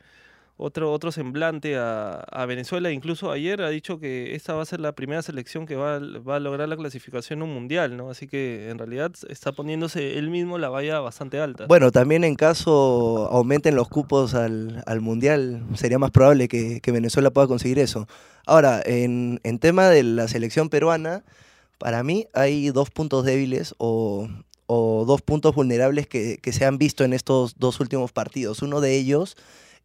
otro 0.59 0.91
otro 0.91 1.11
semblante 1.11 1.77
a, 1.77 2.15
a 2.19 2.45
Venezuela. 2.47 2.91
Incluso 2.91 3.31
ayer 3.31 3.61
ha 3.61 3.69
dicho 3.69 3.99
que 3.99 4.33
esta 4.35 4.53
va 4.55 4.63
a 4.63 4.65
ser 4.65 4.79
la 4.79 4.93
primera 4.93 5.21
selección 5.21 5.65
que 5.67 5.75
va, 5.75 5.97
a- 5.97 5.99
va 5.99 6.37
a 6.37 6.39
lograr 6.39 6.67
la 6.67 6.75
clasificación 6.75 7.39
en 7.39 7.43
un 7.43 7.53
mundial, 7.53 7.95
¿no? 7.95 8.09
Así 8.09 8.27
que 8.27 8.69
en 8.69 8.79
realidad 8.79 9.11
está 9.29 9.51
poniéndose 9.51 10.17
él 10.17 10.29
mismo 10.31 10.57
la 10.57 10.69
valla 10.69 10.99
bastante 10.99 11.39
alta. 11.39 11.67
Bueno, 11.67 11.91
también 11.91 12.23
en 12.23 12.35
caso 12.35 13.29
aumenten 13.31 13.75
los 13.75 13.87
cupos 13.87 14.33
al, 14.33 14.83
al 14.87 15.01
Mundial, 15.01 15.63
sería 15.75 15.99
más 15.99 16.11
probable 16.11 16.47
que, 16.47 16.81
que 16.81 16.91
Venezuela 16.91 17.29
pueda 17.29 17.47
conseguir 17.47 17.77
eso. 17.77 18.07
Ahora, 18.45 18.81
en, 18.83 19.39
en 19.43 19.59
tema 19.59 19.89
de 19.89 20.01
la 20.03 20.27
selección 20.27 20.69
peruana, 20.69 21.23
para 21.77 22.01
mí 22.01 22.25
hay 22.33 22.69
dos 22.71 22.89
puntos 22.89 23.23
débiles 23.25 23.75
o, 23.77 24.27
o 24.65 25.05
dos 25.05 25.21
puntos 25.21 25.53
vulnerables 25.53 26.07
que, 26.07 26.39
que 26.41 26.51
se 26.51 26.65
han 26.65 26.79
visto 26.79 27.03
en 27.03 27.13
estos 27.13 27.59
dos 27.59 27.79
últimos 27.79 28.11
partidos. 28.11 28.63
Uno 28.63 28.81
de 28.81 28.95
ellos 28.97 29.35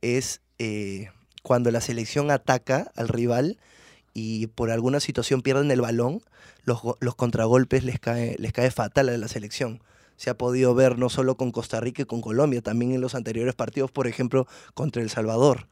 es 0.03 0.43
eh, 0.59 1.09
cuando 1.43 1.71
la 1.71 1.81
selección 1.81 2.31
ataca 2.31 2.93
al 2.95 3.09
rival 3.09 3.59
y 4.15 4.49
por 4.49 4.71
alguna 4.71 5.01
situación 5.01 5.43
pierden 5.43 5.71
el 5.71 5.81
balón, 5.81 6.21
los, 6.65 6.83
los 7.01 7.15
contragolpes 7.15 7.83
les 7.83 7.99
cae, 7.99 8.37
les 8.39 8.53
cae 8.53 8.71
fatal 8.71 9.09
a 9.09 9.17
la 9.17 9.29
selección 9.29 9.83
se 10.23 10.31
ha 10.31 10.39
podido 10.39 10.73
ver 10.73 10.99
no 10.99 11.09
solo 11.09 11.37
con 11.37 11.51
Costa 11.51 11.81
Rica 11.81 12.03
y 12.03 12.05
con 12.05 12.21
Colombia, 12.21 12.63
también 12.63 12.93
en 12.93 13.01
los 13.01 13.17
anteriores 13.17 13.57
partidos, 13.57 13.91
por 13.91 14.07
ejemplo, 14.07 14.47
contra 14.73 15.03
El 15.03 15.11
Salvador. 15.11 15.67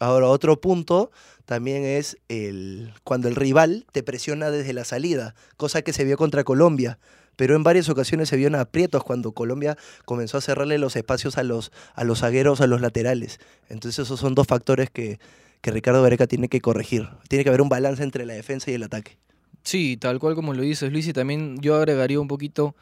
Ahora, 0.00 0.28
otro 0.28 0.60
punto 0.62 1.10
también 1.44 1.84
es 1.84 2.16
el, 2.28 2.94
cuando 3.04 3.28
el 3.28 3.36
rival 3.36 3.84
te 3.92 4.02
presiona 4.02 4.50
desde 4.50 4.72
la 4.72 4.84
salida, 4.84 5.34
cosa 5.58 5.82
que 5.82 5.92
se 5.92 6.04
vio 6.04 6.16
contra 6.16 6.42
Colombia, 6.42 6.98
pero 7.36 7.56
en 7.56 7.62
varias 7.62 7.88
ocasiones 7.88 8.28
se 8.28 8.36
vio 8.36 8.48
en 8.48 8.54
aprietos 8.54 9.04
cuando 9.04 9.32
Colombia 9.32 9.76
comenzó 10.04 10.38
a 10.38 10.40
cerrarle 10.40 10.78
los 10.78 10.96
espacios 10.96 11.38
a 11.38 11.42
los, 11.42 11.72
a 11.94 12.04
los 12.04 12.20
zagueros, 12.20 12.60
a 12.60 12.66
los 12.66 12.80
laterales. 12.80 13.40
Entonces 13.68 14.04
esos 14.04 14.20
son 14.20 14.34
dos 14.34 14.46
factores 14.46 14.90
que, 14.90 15.18
que 15.60 15.70
Ricardo 15.70 16.02
Gareca 16.02 16.26
tiene 16.26 16.48
que 16.48 16.60
corregir. 16.60 17.08
Tiene 17.28 17.44
que 17.44 17.50
haber 17.50 17.62
un 17.62 17.68
balance 17.68 18.02
entre 18.02 18.26
la 18.26 18.34
defensa 18.34 18.70
y 18.70 18.74
el 18.74 18.82
ataque. 18.82 19.18
Sí, 19.62 19.96
tal 19.96 20.18
cual 20.18 20.34
como 20.34 20.54
lo 20.54 20.62
dices 20.62 20.90
Luis, 20.90 21.06
y 21.06 21.12
también 21.12 21.60
yo 21.60 21.76
agregaría 21.76 22.18
un 22.18 22.28
poquito 22.28 22.74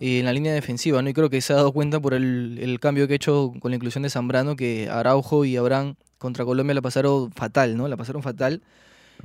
eh, 0.00 0.18
en 0.20 0.26
la 0.26 0.32
línea 0.32 0.52
defensiva, 0.52 1.00
¿no? 1.00 1.08
Y 1.08 1.14
creo 1.14 1.30
que 1.30 1.40
se 1.40 1.52
ha 1.52 1.56
dado 1.56 1.72
cuenta 1.72 1.98
por 1.98 2.12
el, 2.12 2.58
el 2.60 2.78
cambio 2.78 3.06
que 3.06 3.14
ha 3.14 3.16
hecho 3.16 3.54
con 3.58 3.70
la 3.70 3.76
inclusión 3.76 4.02
de 4.02 4.10
Zambrano, 4.10 4.54
que 4.54 4.88
Araujo 4.90 5.44
y 5.46 5.56
Abraham 5.56 5.94
contra 6.18 6.44
Colombia 6.44 6.74
la 6.74 6.82
pasaron 6.82 7.32
fatal, 7.32 7.76
¿no? 7.76 7.88
La 7.88 7.96
pasaron 7.96 8.22
fatal. 8.22 8.62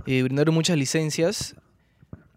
Eh, 0.06 0.24
brindaron 0.24 0.56
muchas 0.56 0.78
licencias. 0.78 1.56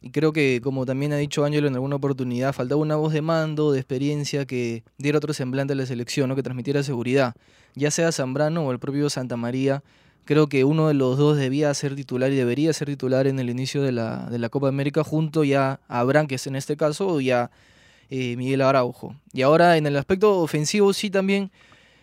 Y 0.04 0.10
creo 0.10 0.34
que, 0.34 0.60
como 0.62 0.84
también 0.84 1.14
ha 1.14 1.16
dicho 1.16 1.46
Ángelo 1.46 1.66
en 1.66 1.72
alguna 1.72 1.96
oportunidad, 1.96 2.52
faltaba 2.52 2.78
una 2.78 2.96
voz 2.96 3.14
de 3.14 3.22
mando, 3.22 3.72
de 3.72 3.80
experiencia, 3.80 4.44
que 4.44 4.84
diera 4.98 5.16
otro 5.16 5.32
semblante 5.32 5.72
a 5.72 5.76
la 5.76 5.86
selección, 5.86 6.28
¿no? 6.28 6.36
que 6.36 6.42
transmitiera 6.42 6.82
seguridad. 6.82 7.34
Ya 7.74 7.90
sea 7.90 8.12
Zambrano 8.12 8.66
o 8.66 8.72
el 8.72 8.78
propio 8.78 9.08
Santa 9.08 9.38
María, 9.38 9.82
creo 10.26 10.46
que 10.46 10.64
uno 10.64 10.88
de 10.88 10.92
los 10.92 11.16
dos 11.16 11.38
debía 11.38 11.72
ser 11.72 11.96
titular 11.96 12.30
y 12.30 12.36
debería 12.36 12.70
ser 12.74 12.88
titular 12.88 13.26
en 13.26 13.38
el 13.38 13.48
inicio 13.48 13.80
de 13.80 13.92
la, 13.92 14.28
de 14.28 14.38
la 14.38 14.50
Copa 14.50 14.68
América 14.68 15.02
junto 15.02 15.42
ya 15.42 15.80
a 15.88 16.00
Abraham, 16.00 16.26
que 16.26 16.34
es 16.34 16.46
en 16.46 16.56
este 16.56 16.76
caso, 16.76 17.18
y 17.22 17.30
a 17.30 17.50
eh, 18.10 18.36
Miguel 18.36 18.60
Araujo. 18.60 19.16
Y 19.32 19.40
ahora 19.40 19.78
en 19.78 19.86
el 19.86 19.96
aspecto 19.96 20.38
ofensivo 20.40 20.92
sí 20.92 21.08
también, 21.08 21.50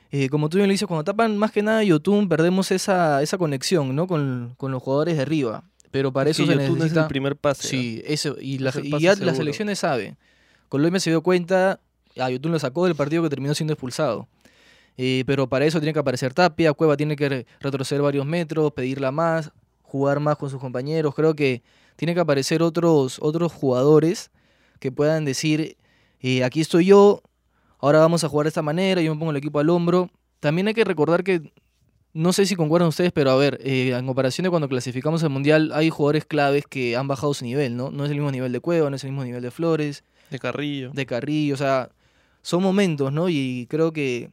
eh, 0.09 0.27
como 0.29 0.49
tú 0.49 0.57
bien 0.57 0.67
lo 0.67 0.71
dices, 0.71 0.87
cuando 0.87 1.03
tapan 1.03 1.37
más 1.37 1.51
que 1.51 1.61
nada 1.61 1.83
Yotun 1.83 2.27
perdemos 2.27 2.71
esa, 2.71 3.21
esa 3.21 3.37
conexión 3.37 3.95
¿no? 3.95 4.07
con, 4.07 4.55
con 4.57 4.71
los 4.71 4.81
jugadores 4.81 5.17
de 5.17 5.21
arriba. 5.21 5.65
Pero 5.91 6.11
para 6.13 6.29
eso 6.29 6.45
se 6.45 6.53
es 6.53 6.59
el 7.03 7.07
primer 7.07 7.35
pase. 7.35 7.63
¿no? 7.63 7.69
Sí, 7.81 8.01
eso. 8.05 8.35
Y, 8.39 8.57
la- 8.59 8.71
y 8.81 8.89
ya 9.01 9.15
las 9.25 9.37
selecciones 9.37 9.79
saben. 9.79 10.17
Colombia 10.69 10.99
se 10.99 11.09
dio 11.09 11.21
cuenta, 11.21 11.79
a 12.17 12.29
Yotun 12.29 12.51
lo 12.53 12.59
sacó 12.59 12.85
del 12.85 12.95
partido 12.95 13.21
que 13.23 13.29
terminó 13.29 13.53
siendo 13.53 13.73
expulsado. 13.73 14.27
Eh, 14.97 15.23
pero 15.25 15.47
para 15.47 15.65
eso 15.65 15.79
tiene 15.79 15.93
que 15.93 15.99
aparecer 15.99 16.33
Tapia, 16.33 16.73
Cueva 16.73 16.95
tiene 16.97 17.15
que 17.15 17.27
re- 17.29 17.45
retroceder 17.59 18.01
varios 18.01 18.25
metros, 18.25 18.71
pedirla 18.73 19.11
más, 19.11 19.51
jugar 19.81 20.19
más 20.19 20.37
con 20.37 20.49
sus 20.49 20.59
compañeros. 20.59 21.13
Creo 21.15 21.33
que 21.35 21.61
tiene 21.95 22.13
que 22.13 22.19
aparecer 22.21 22.61
otros, 22.61 23.17
otros 23.21 23.51
jugadores 23.51 24.31
que 24.79 24.91
puedan 24.91 25.25
decir, 25.25 25.77
eh, 26.21 26.43
aquí 26.43 26.61
estoy 26.61 26.85
yo, 26.85 27.21
ahora 27.79 27.99
vamos 27.99 28.23
a 28.23 28.29
jugar 28.29 28.45
de 28.45 28.49
esta 28.49 28.61
manera, 28.61 29.01
yo 29.01 29.13
me 29.13 29.19
pongo 29.19 29.31
el 29.31 29.37
equipo 29.37 29.59
al 29.59 29.69
hombro. 29.69 30.09
También 30.39 30.67
hay 30.67 30.73
que 30.73 30.83
recordar 30.83 31.23
que, 31.23 31.51
no 32.13 32.33
sé 32.33 32.45
si 32.45 32.55
concuerdan 32.55 32.89
ustedes, 32.89 33.11
pero 33.11 33.31
a 33.31 33.35
ver, 33.35 33.59
eh, 33.63 33.95
en 33.97 34.05
comparación 34.05 34.43
de 34.43 34.49
cuando 34.49 34.67
clasificamos 34.67 35.23
al 35.23 35.29
Mundial, 35.29 35.71
hay 35.73 35.89
jugadores 35.89 36.25
claves 36.25 36.65
que 36.67 36.95
han 36.97 37.07
bajado 37.07 37.33
su 37.33 37.45
nivel, 37.45 37.77
¿no? 37.77 37.89
No 37.91 38.05
es 38.05 38.11
el 38.11 38.17
mismo 38.17 38.31
nivel 38.31 38.51
de 38.51 38.59
Cueva, 38.59 38.89
no 38.89 38.95
es 38.95 39.03
el 39.03 39.11
mismo 39.11 39.23
nivel 39.23 39.41
de 39.41 39.51
Flores, 39.51 40.03
De 40.29 40.39
Carrillo. 40.39 40.91
de 40.93 41.05
Carrillo, 41.05 41.53
o 41.53 41.57
sea, 41.57 41.89
son 42.41 42.63
momentos, 42.63 43.13
¿no? 43.13 43.29
Y 43.29 43.67
creo 43.69 43.93
que 43.93 44.31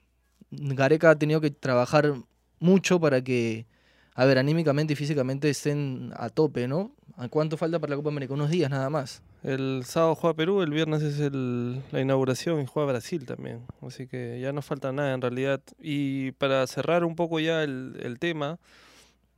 Gareca 0.51 1.11
ha 1.11 1.19
tenido 1.19 1.41
que 1.41 1.51
trabajar 1.51 2.15
mucho 2.59 2.99
para 3.01 3.23
que, 3.23 3.67
a 4.15 4.25
ver, 4.25 4.39
anímicamente 4.39 4.95
y 4.95 4.97
físicamente 4.97 5.51
estén 5.51 6.13
a 6.17 6.31
tope, 6.31 6.67
¿no? 6.67 6.93
¿A 7.17 7.29
cuánto 7.29 7.57
falta 7.57 7.79
para 7.81 7.91
la 7.91 7.97
Copa 7.97 8.11
América? 8.11 8.35
Unos 8.35 8.51
días 8.51 8.71
nada 8.71 8.91
más. 8.91 9.23
El 9.43 9.83
sábado 9.85 10.15
juega 10.15 10.35
Perú, 10.37 10.63
el 10.63 10.71
viernes 10.71 11.03
es 11.03 11.19
el- 11.21 11.83
la 11.91 12.01
inauguración 12.01 12.61
y 12.61 12.67
juega 12.67 12.93
Brasil 12.93 13.25
también. 13.27 13.63
Así 13.83 14.07
que 14.07 14.39
ya 14.41 14.53
no 14.53 14.63
falta 14.63 14.93
nada 14.93 15.15
en 15.15 15.21
realidad. 15.21 15.61
Y 15.81 16.33
para 16.33 16.67
cerrar 16.67 17.05
un 17.05 17.17
poco 17.17 17.41
ya 17.41 17.63
el, 17.65 17.99
el 18.03 18.19
tema, 18.19 18.59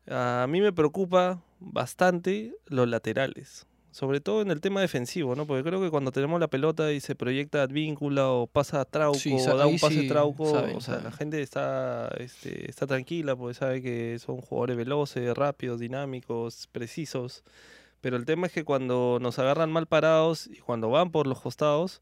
a 0.08 0.46
mí 0.48 0.60
me 0.60 0.72
preocupa 0.72 1.40
bastante 1.58 2.54
los 2.66 2.88
laterales. 2.88 3.66
Sobre 3.92 4.20
todo 4.20 4.42
en 4.42 4.50
el 4.50 4.60
tema 4.60 4.80
defensivo, 4.80 5.34
¿no? 5.34 5.46
Porque 5.46 5.64
creo 5.64 5.80
que 5.80 5.90
cuando 5.90 6.12
tenemos 6.12 6.38
la 6.38 6.48
pelota 6.48 6.92
y 6.92 7.00
se 7.00 7.16
proyecta 7.16 7.62
Advíncula 7.62 8.28
o 8.30 8.46
pasa 8.46 8.80
a 8.80 8.84
Trauco 8.84 9.18
Sí, 9.18 9.34
o 9.34 9.56
da 9.56 9.66
un 9.66 9.78
pase 9.78 10.02
sí 10.02 10.08
Trauco, 10.08 10.48
saben, 10.48 10.76
o 10.76 10.80
sea, 10.80 11.00
la 11.00 11.10
gente 11.10 11.42
está, 11.42 12.08
este, 12.18 12.70
está 12.70 12.86
tranquila 12.86 13.34
porque 13.34 13.54
sabe 13.54 13.82
que 13.82 14.18
son 14.20 14.40
jugadores 14.40 14.76
veloces, 14.76 15.36
rápidos, 15.36 15.80
dinámicos, 15.80 16.68
precisos. 16.70 17.42
Pero 18.00 18.16
el 18.16 18.24
tema 18.24 18.46
es 18.46 18.52
que 18.52 18.64
cuando 18.64 19.18
nos 19.20 19.38
agarran 19.38 19.72
mal 19.72 19.86
parados 19.86 20.46
y 20.46 20.58
cuando 20.58 20.88
van 20.90 21.10
por 21.10 21.26
los 21.26 21.40
costados, 21.40 22.00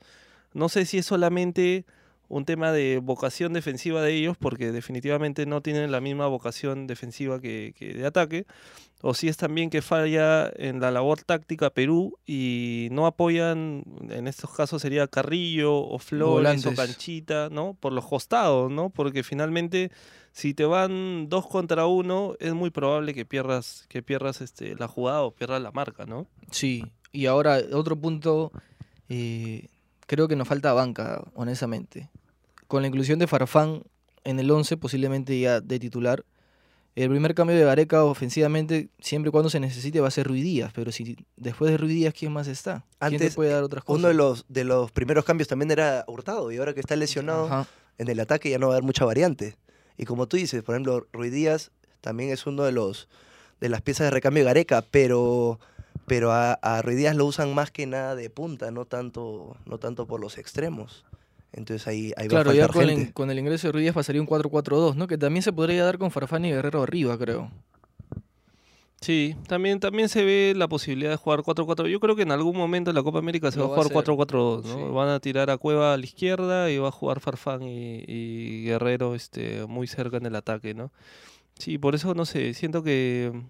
no 0.52 0.68
sé 0.68 0.84
si 0.84 0.98
es 0.98 1.06
solamente 1.06 1.86
un 2.28 2.44
tema 2.44 2.72
de 2.72 3.00
vocación 3.02 3.52
defensiva 3.52 4.02
de 4.02 4.14
ellos, 4.14 4.36
porque 4.38 4.70
definitivamente 4.70 5.46
no 5.46 5.62
tienen 5.62 5.90
la 5.90 6.00
misma 6.00 6.26
vocación 6.26 6.86
defensiva 6.86 7.40
que, 7.40 7.74
que 7.76 7.94
de 7.94 8.06
ataque, 8.06 8.46
o 9.00 9.14
si 9.14 9.28
es 9.28 9.36
también 9.36 9.70
que 9.70 9.82
falla 9.82 10.50
en 10.56 10.80
la 10.80 10.90
labor 10.90 11.22
táctica 11.22 11.70
Perú 11.70 12.18
y 12.26 12.88
no 12.90 13.06
apoyan, 13.06 13.84
en 14.10 14.26
estos 14.26 14.50
casos 14.50 14.82
sería 14.82 15.06
Carrillo 15.06 15.74
o 15.76 15.98
Flores 15.98 16.66
o. 16.66 16.74
Canchita, 16.74 17.48
¿no? 17.50 17.74
Por 17.74 17.92
los 17.92 18.06
costados, 18.06 18.70
¿no? 18.70 18.90
Porque 18.90 19.22
finalmente 19.22 19.90
si 20.32 20.54
te 20.54 20.64
van 20.64 21.28
dos 21.28 21.46
contra 21.46 21.86
uno, 21.86 22.34
es 22.38 22.54
muy 22.54 22.70
probable 22.70 23.14
que 23.14 23.24
pierdas, 23.24 23.86
que 23.88 24.02
pierdas 24.02 24.40
este, 24.40 24.76
la 24.76 24.88
jugada 24.88 25.22
o 25.22 25.32
pierdas 25.32 25.60
la 25.62 25.72
marca, 25.72 26.06
¿no? 26.06 26.26
Sí, 26.50 26.84
y 27.12 27.26
ahora 27.26 27.60
otro 27.72 27.96
punto, 27.96 28.52
eh, 29.08 29.68
creo 30.06 30.28
que 30.28 30.36
nos 30.36 30.48
falta 30.48 30.72
banca, 30.72 31.24
honestamente. 31.34 32.08
Con 32.66 32.82
la 32.82 32.88
inclusión 32.88 33.18
de 33.18 33.26
Farfán 33.26 33.82
en 34.24 34.38
el 34.38 34.50
11, 34.50 34.76
posiblemente 34.76 35.38
ya 35.40 35.60
de 35.60 35.78
titular, 35.78 36.24
el 37.04 37.10
primer 37.10 37.34
cambio 37.34 37.56
de 37.56 37.64
Gareca 37.64 38.02
ofensivamente, 38.04 38.88
siempre 38.98 39.28
y 39.28 39.32
cuando 39.32 39.50
se 39.50 39.60
necesite, 39.60 40.00
va 40.00 40.08
a 40.08 40.10
ser 40.10 40.26
Ruiz 40.26 40.42
Díaz, 40.42 40.72
pero 40.74 40.90
si 40.90 41.16
después 41.36 41.70
de 41.70 41.76
Ruiz 41.76 41.92
Díaz, 41.92 42.12
¿quién 42.12 42.32
más 42.32 42.48
está? 42.48 42.84
¿Quién 42.98 43.10
te 43.10 43.24
Antes, 43.24 43.34
puede 43.36 43.50
dar 43.52 43.62
otras 43.62 43.84
cosas? 43.84 44.00
Uno 44.00 44.08
de 44.08 44.14
los, 44.14 44.44
de 44.48 44.64
los 44.64 44.90
primeros 44.90 45.24
cambios 45.24 45.46
también 45.46 45.70
era 45.70 46.04
Hurtado 46.08 46.50
y 46.50 46.56
ahora 46.56 46.74
que 46.74 46.80
está 46.80 46.96
lesionado 46.96 47.46
Ajá. 47.46 47.66
en 47.98 48.08
el 48.08 48.18
ataque 48.18 48.50
ya 48.50 48.58
no 48.58 48.66
va 48.66 48.74
a 48.74 48.76
haber 48.76 48.84
mucha 48.84 49.04
variante. 49.04 49.54
Y 49.96 50.06
como 50.06 50.26
tú 50.26 50.36
dices, 50.36 50.62
por 50.62 50.74
ejemplo, 50.74 51.06
Ruiz 51.12 51.32
Díaz 51.32 51.70
también 52.00 52.30
es 52.30 52.46
uno 52.46 52.64
de 52.64 52.72
los 52.72 53.08
de 53.60 53.68
las 53.68 53.82
piezas 53.82 54.06
de 54.06 54.10
recambio 54.10 54.42
de 54.42 54.46
Gareca, 54.46 54.82
pero 54.90 55.60
pero 56.06 56.32
a, 56.32 56.54
a 56.54 56.82
Ruiz 56.82 56.96
Díaz 56.96 57.14
lo 57.14 57.26
usan 57.26 57.54
más 57.54 57.70
que 57.70 57.86
nada 57.86 58.16
de 58.16 58.30
punta, 58.30 58.70
no 58.70 58.86
tanto 58.86 59.56
no 59.66 59.78
tanto 59.78 60.06
por 60.06 60.20
los 60.20 60.36
extremos. 60.36 61.04
Entonces 61.52 61.86
ahí, 61.88 62.12
ahí 62.16 62.28
Claro, 62.28 62.50
va 62.50 62.52
a 62.52 62.56
ya 62.56 62.62
faltar 62.68 62.82
con 62.82 62.88
gente. 62.88 63.06
el, 63.08 63.12
con 63.14 63.30
el 63.30 63.38
ingreso 63.38 63.68
de 63.68 63.72
Ruiz 63.72 63.92
pasaría 63.92 64.20
un 64.20 64.28
4-4-2, 64.28 64.94
¿no? 64.94 65.06
Que 65.06 65.16
también 65.18 65.42
se 65.42 65.52
podría 65.52 65.84
dar 65.84 65.98
con 65.98 66.10
Farfán 66.10 66.44
y 66.44 66.50
Guerrero 66.50 66.82
arriba, 66.82 67.16
creo. 67.18 67.50
Sí, 69.00 69.36
también, 69.46 69.78
también 69.78 70.08
se 70.08 70.24
ve 70.24 70.54
la 70.56 70.66
posibilidad 70.66 71.10
de 71.10 71.16
jugar 71.16 71.40
4-4. 71.40 71.86
Yo 71.88 72.00
creo 72.00 72.16
que 72.16 72.22
en 72.22 72.32
algún 72.32 72.56
momento 72.56 72.90
en 72.90 72.96
la 72.96 73.02
Copa 73.04 73.20
América 73.20 73.50
se 73.52 73.60
va 73.60 73.66
a 73.66 73.68
va 73.68 73.74
a 73.76 73.82
jugar 73.84 74.02
hacer. 74.02 74.14
4-4-2, 74.14 74.64
¿no? 74.64 74.86
Sí. 74.88 74.92
Van 74.92 75.08
a 75.08 75.20
tirar 75.20 75.50
a 75.50 75.56
Cueva 75.56 75.94
a 75.94 75.96
la 75.96 76.04
izquierda 76.04 76.68
y 76.70 76.78
va 76.78 76.88
a 76.88 76.92
jugar 76.92 77.20
Farfán 77.20 77.62
y, 77.62 78.02
y 78.08 78.64
Guerrero 78.64 79.14
este, 79.14 79.64
muy 79.66 79.86
cerca 79.86 80.16
en 80.16 80.26
el 80.26 80.34
ataque, 80.34 80.74
¿no? 80.74 80.90
Sí, 81.58 81.78
por 81.78 81.94
eso 81.94 82.12
no 82.14 82.24
sé, 82.24 82.54
siento 82.54 82.82
que 82.82 83.30
mm, 83.32 83.40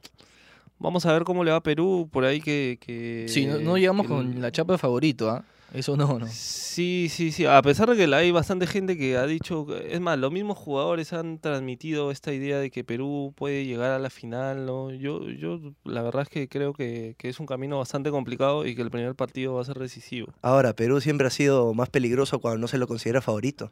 vamos 0.78 1.06
a 1.06 1.12
ver 1.14 1.24
cómo 1.24 1.44
le 1.44 1.50
va 1.50 1.58
a 1.58 1.62
Perú 1.62 2.08
por 2.12 2.24
ahí 2.26 2.40
que... 2.42 2.78
que 2.80 3.24
Sí, 3.28 3.46
no, 3.46 3.58
no 3.58 3.78
llegamos 3.78 4.06
con 4.06 4.40
la 4.42 4.52
chapa 4.52 4.74
de 4.74 4.78
favorito, 4.78 5.30
¿ah? 5.30 5.44
Eso 5.72 5.96
no, 5.96 6.18
no. 6.18 6.26
Sí, 6.30 7.08
sí, 7.10 7.30
sí. 7.30 7.44
A 7.44 7.60
pesar 7.60 7.90
de 7.90 7.96
que 7.96 8.14
hay 8.14 8.30
bastante 8.30 8.66
gente 8.66 8.96
que 8.96 9.16
ha 9.18 9.26
dicho, 9.26 9.66
es 9.76 10.00
más, 10.00 10.18
los 10.18 10.32
mismos 10.32 10.56
jugadores 10.56 11.12
han 11.12 11.38
transmitido 11.38 12.10
esta 12.10 12.32
idea 12.32 12.58
de 12.58 12.70
que 12.70 12.84
Perú 12.84 13.34
puede 13.37 13.66
llegar 13.66 13.90
a 13.90 13.98
la 13.98 14.08
final, 14.08 14.64
¿no? 14.64 14.90
Yo, 14.90 15.28
yo 15.28 15.60
la 15.84 16.00
verdad 16.02 16.22
es 16.22 16.28
que 16.30 16.48
creo 16.48 16.72
que, 16.72 17.14
que 17.18 17.28
es 17.28 17.38
un 17.38 17.46
camino 17.46 17.78
bastante 17.78 18.10
complicado 18.10 18.66
y 18.66 18.75
que 18.75 18.80
el 18.82 18.90
primer 18.90 19.14
partido 19.14 19.54
va 19.54 19.62
a 19.62 19.64
ser 19.66 19.78
decisivo. 19.78 20.32
Ahora, 20.40 20.75
Perú 20.75 21.00
siempre 21.02 21.26
ha 21.26 21.30
sido 21.30 21.75
más 21.75 21.90
peligroso 21.90 22.38
cuando 22.38 22.58
no 22.58 22.68
se 22.68 22.78
lo 22.78 22.87
considera 22.87 23.20
favorito. 23.20 23.70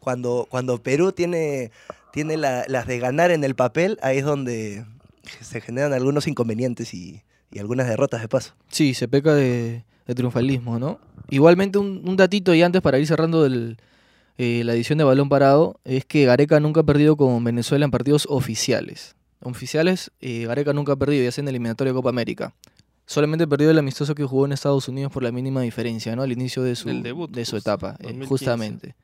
Cuando, 0.00 0.46
cuando 0.50 0.82
Perú 0.82 1.12
tiene, 1.12 1.70
tiene 2.12 2.36
la- 2.36 2.64
las 2.68 2.86
de 2.86 2.98
ganar 2.98 3.30
en 3.30 3.44
el 3.44 3.54
papel, 3.54 3.98
ahí 4.02 4.18
es 4.18 4.24
donde 4.24 4.84
se 5.40 5.60
generan 5.62 5.92
algunos 5.94 6.26
inconvenientes 6.26 6.92
y, 6.92 7.22
y 7.50 7.58
algunas 7.60 7.88
derrotas 7.88 8.20
de 8.20 8.28
paso. 8.28 8.54
Sí, 8.68 8.92
se 8.94 9.06
peca 9.08 9.32
de, 9.34 9.84
de 10.06 10.14
triunfalismo, 10.14 10.78
¿no? 10.80 10.98
Igualmente, 11.30 11.78
un, 11.78 12.02
un 12.04 12.16
datito 12.16 12.54
y 12.54 12.62
antes 12.62 12.82
para 12.82 12.98
ir 12.98 13.06
cerrando 13.06 13.46
eh, 13.46 14.62
la 14.64 14.74
edición 14.74 14.98
de 14.98 15.04
Balón 15.04 15.28
Parado, 15.28 15.80
es 15.84 16.04
que 16.04 16.24
Gareca 16.24 16.60
nunca 16.60 16.80
ha 16.80 16.84
perdido 16.84 17.16
con 17.16 17.42
Venezuela 17.44 17.84
en 17.84 17.90
partidos 17.90 18.26
oficiales. 18.28 19.14
Oficiales, 19.42 20.10
eh, 20.20 20.44
Gareca 20.46 20.72
nunca 20.72 20.92
ha 20.92 20.96
perdido, 20.96 21.24
ya 21.24 21.32
sea 21.32 21.42
en 21.42 21.48
el 21.48 21.54
eliminatorio 21.54 21.92
de 21.92 21.96
Copa 21.96 22.10
América. 22.10 22.54
Solamente 23.06 23.46
perdió 23.48 23.70
el 23.70 23.78
amistoso 23.78 24.14
que 24.14 24.24
jugó 24.24 24.46
en 24.46 24.52
Estados 24.52 24.88
Unidos 24.88 25.10
por 25.12 25.22
la 25.22 25.32
mínima 25.32 25.60
diferencia, 25.62 26.14
¿no? 26.14 26.22
Al 26.22 26.30
inicio 26.32 26.62
de 26.62 26.76
su, 26.76 26.88
debut, 27.02 27.30
de 27.30 27.44
su 27.44 27.56
etapa, 27.56 27.96
eh, 27.98 28.04
2015. 28.04 28.28
justamente. 28.28 28.94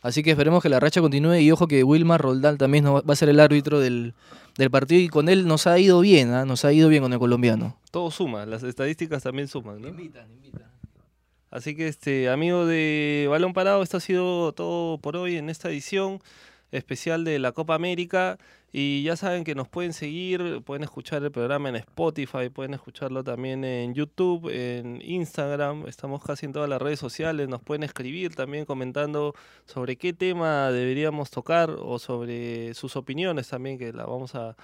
Así 0.00 0.22
que 0.22 0.30
esperemos 0.30 0.62
que 0.62 0.68
la 0.68 0.80
racha 0.80 1.00
continúe 1.00 1.36
y 1.36 1.50
ojo 1.52 1.66
que 1.68 1.84
Wilmar 1.84 2.20
Roldán 2.20 2.58
también 2.58 2.84
nos 2.84 3.02
va- 3.06 3.12
a 3.12 3.16
ser 3.16 3.28
el 3.28 3.38
árbitro 3.40 3.78
del, 3.80 4.14
del 4.58 4.70
partido 4.70 5.00
y 5.00 5.08
con 5.08 5.28
él 5.28 5.46
nos 5.46 5.66
ha 5.66 5.78
ido 5.78 6.00
bien, 6.00 6.32
¿ah? 6.32 6.44
Nos 6.44 6.64
ha 6.64 6.72
ido 6.72 6.88
bien 6.88 7.02
con 7.02 7.12
el 7.12 7.18
colombiano. 7.18 7.76
Todo 7.90 8.10
suma, 8.10 8.46
las 8.46 8.62
estadísticas 8.62 9.22
también 9.22 9.48
suman, 9.48 9.80
¿no? 9.80 9.88
Así 11.52 11.76
que, 11.76 11.86
este, 11.86 12.30
amigo 12.30 12.64
de 12.64 13.26
Balón 13.28 13.52
Parado, 13.52 13.82
esto 13.82 13.98
ha 13.98 14.00
sido 14.00 14.52
todo 14.52 14.96
por 14.98 15.16
hoy 15.16 15.36
en 15.36 15.50
esta 15.50 15.68
edición 15.68 16.20
especial 16.72 17.24
de 17.24 17.38
la 17.38 17.52
Copa 17.52 17.74
América. 17.74 18.38
Y 18.72 19.02
ya 19.02 19.16
saben 19.16 19.44
que 19.44 19.54
nos 19.54 19.68
pueden 19.68 19.92
seguir, 19.92 20.62
pueden 20.64 20.82
escuchar 20.82 21.22
el 21.22 21.30
programa 21.30 21.68
en 21.68 21.76
Spotify, 21.76 22.48
pueden 22.48 22.72
escucharlo 22.72 23.22
también 23.22 23.64
en 23.64 23.92
YouTube, 23.92 24.48
en 24.48 25.02
Instagram. 25.02 25.86
Estamos 25.86 26.24
casi 26.24 26.46
en 26.46 26.54
todas 26.54 26.70
las 26.70 26.80
redes 26.80 26.98
sociales. 26.98 27.50
Nos 27.50 27.60
pueden 27.60 27.82
escribir 27.82 28.34
también 28.34 28.64
comentando 28.64 29.34
sobre 29.66 29.96
qué 29.96 30.14
tema 30.14 30.70
deberíamos 30.70 31.30
tocar 31.30 31.68
o 31.68 31.98
sobre 31.98 32.72
sus 32.72 32.96
opiniones 32.96 33.48
también, 33.48 33.76
que 33.78 33.92
la 33.92 34.06
vamos 34.06 34.34
a, 34.34 34.56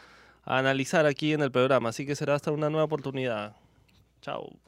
a 0.45 0.59
analizar 0.59 1.05
aquí 1.05 1.35
en 1.35 1.43
el 1.43 1.53
programa. 1.53 1.91
Así 1.91 2.07
que 2.07 2.17
será 2.17 2.35
hasta 2.35 2.51
una 2.51 2.71
nueva 2.71 2.85
oportunidad. 2.85 3.57
Chao. 4.23 4.68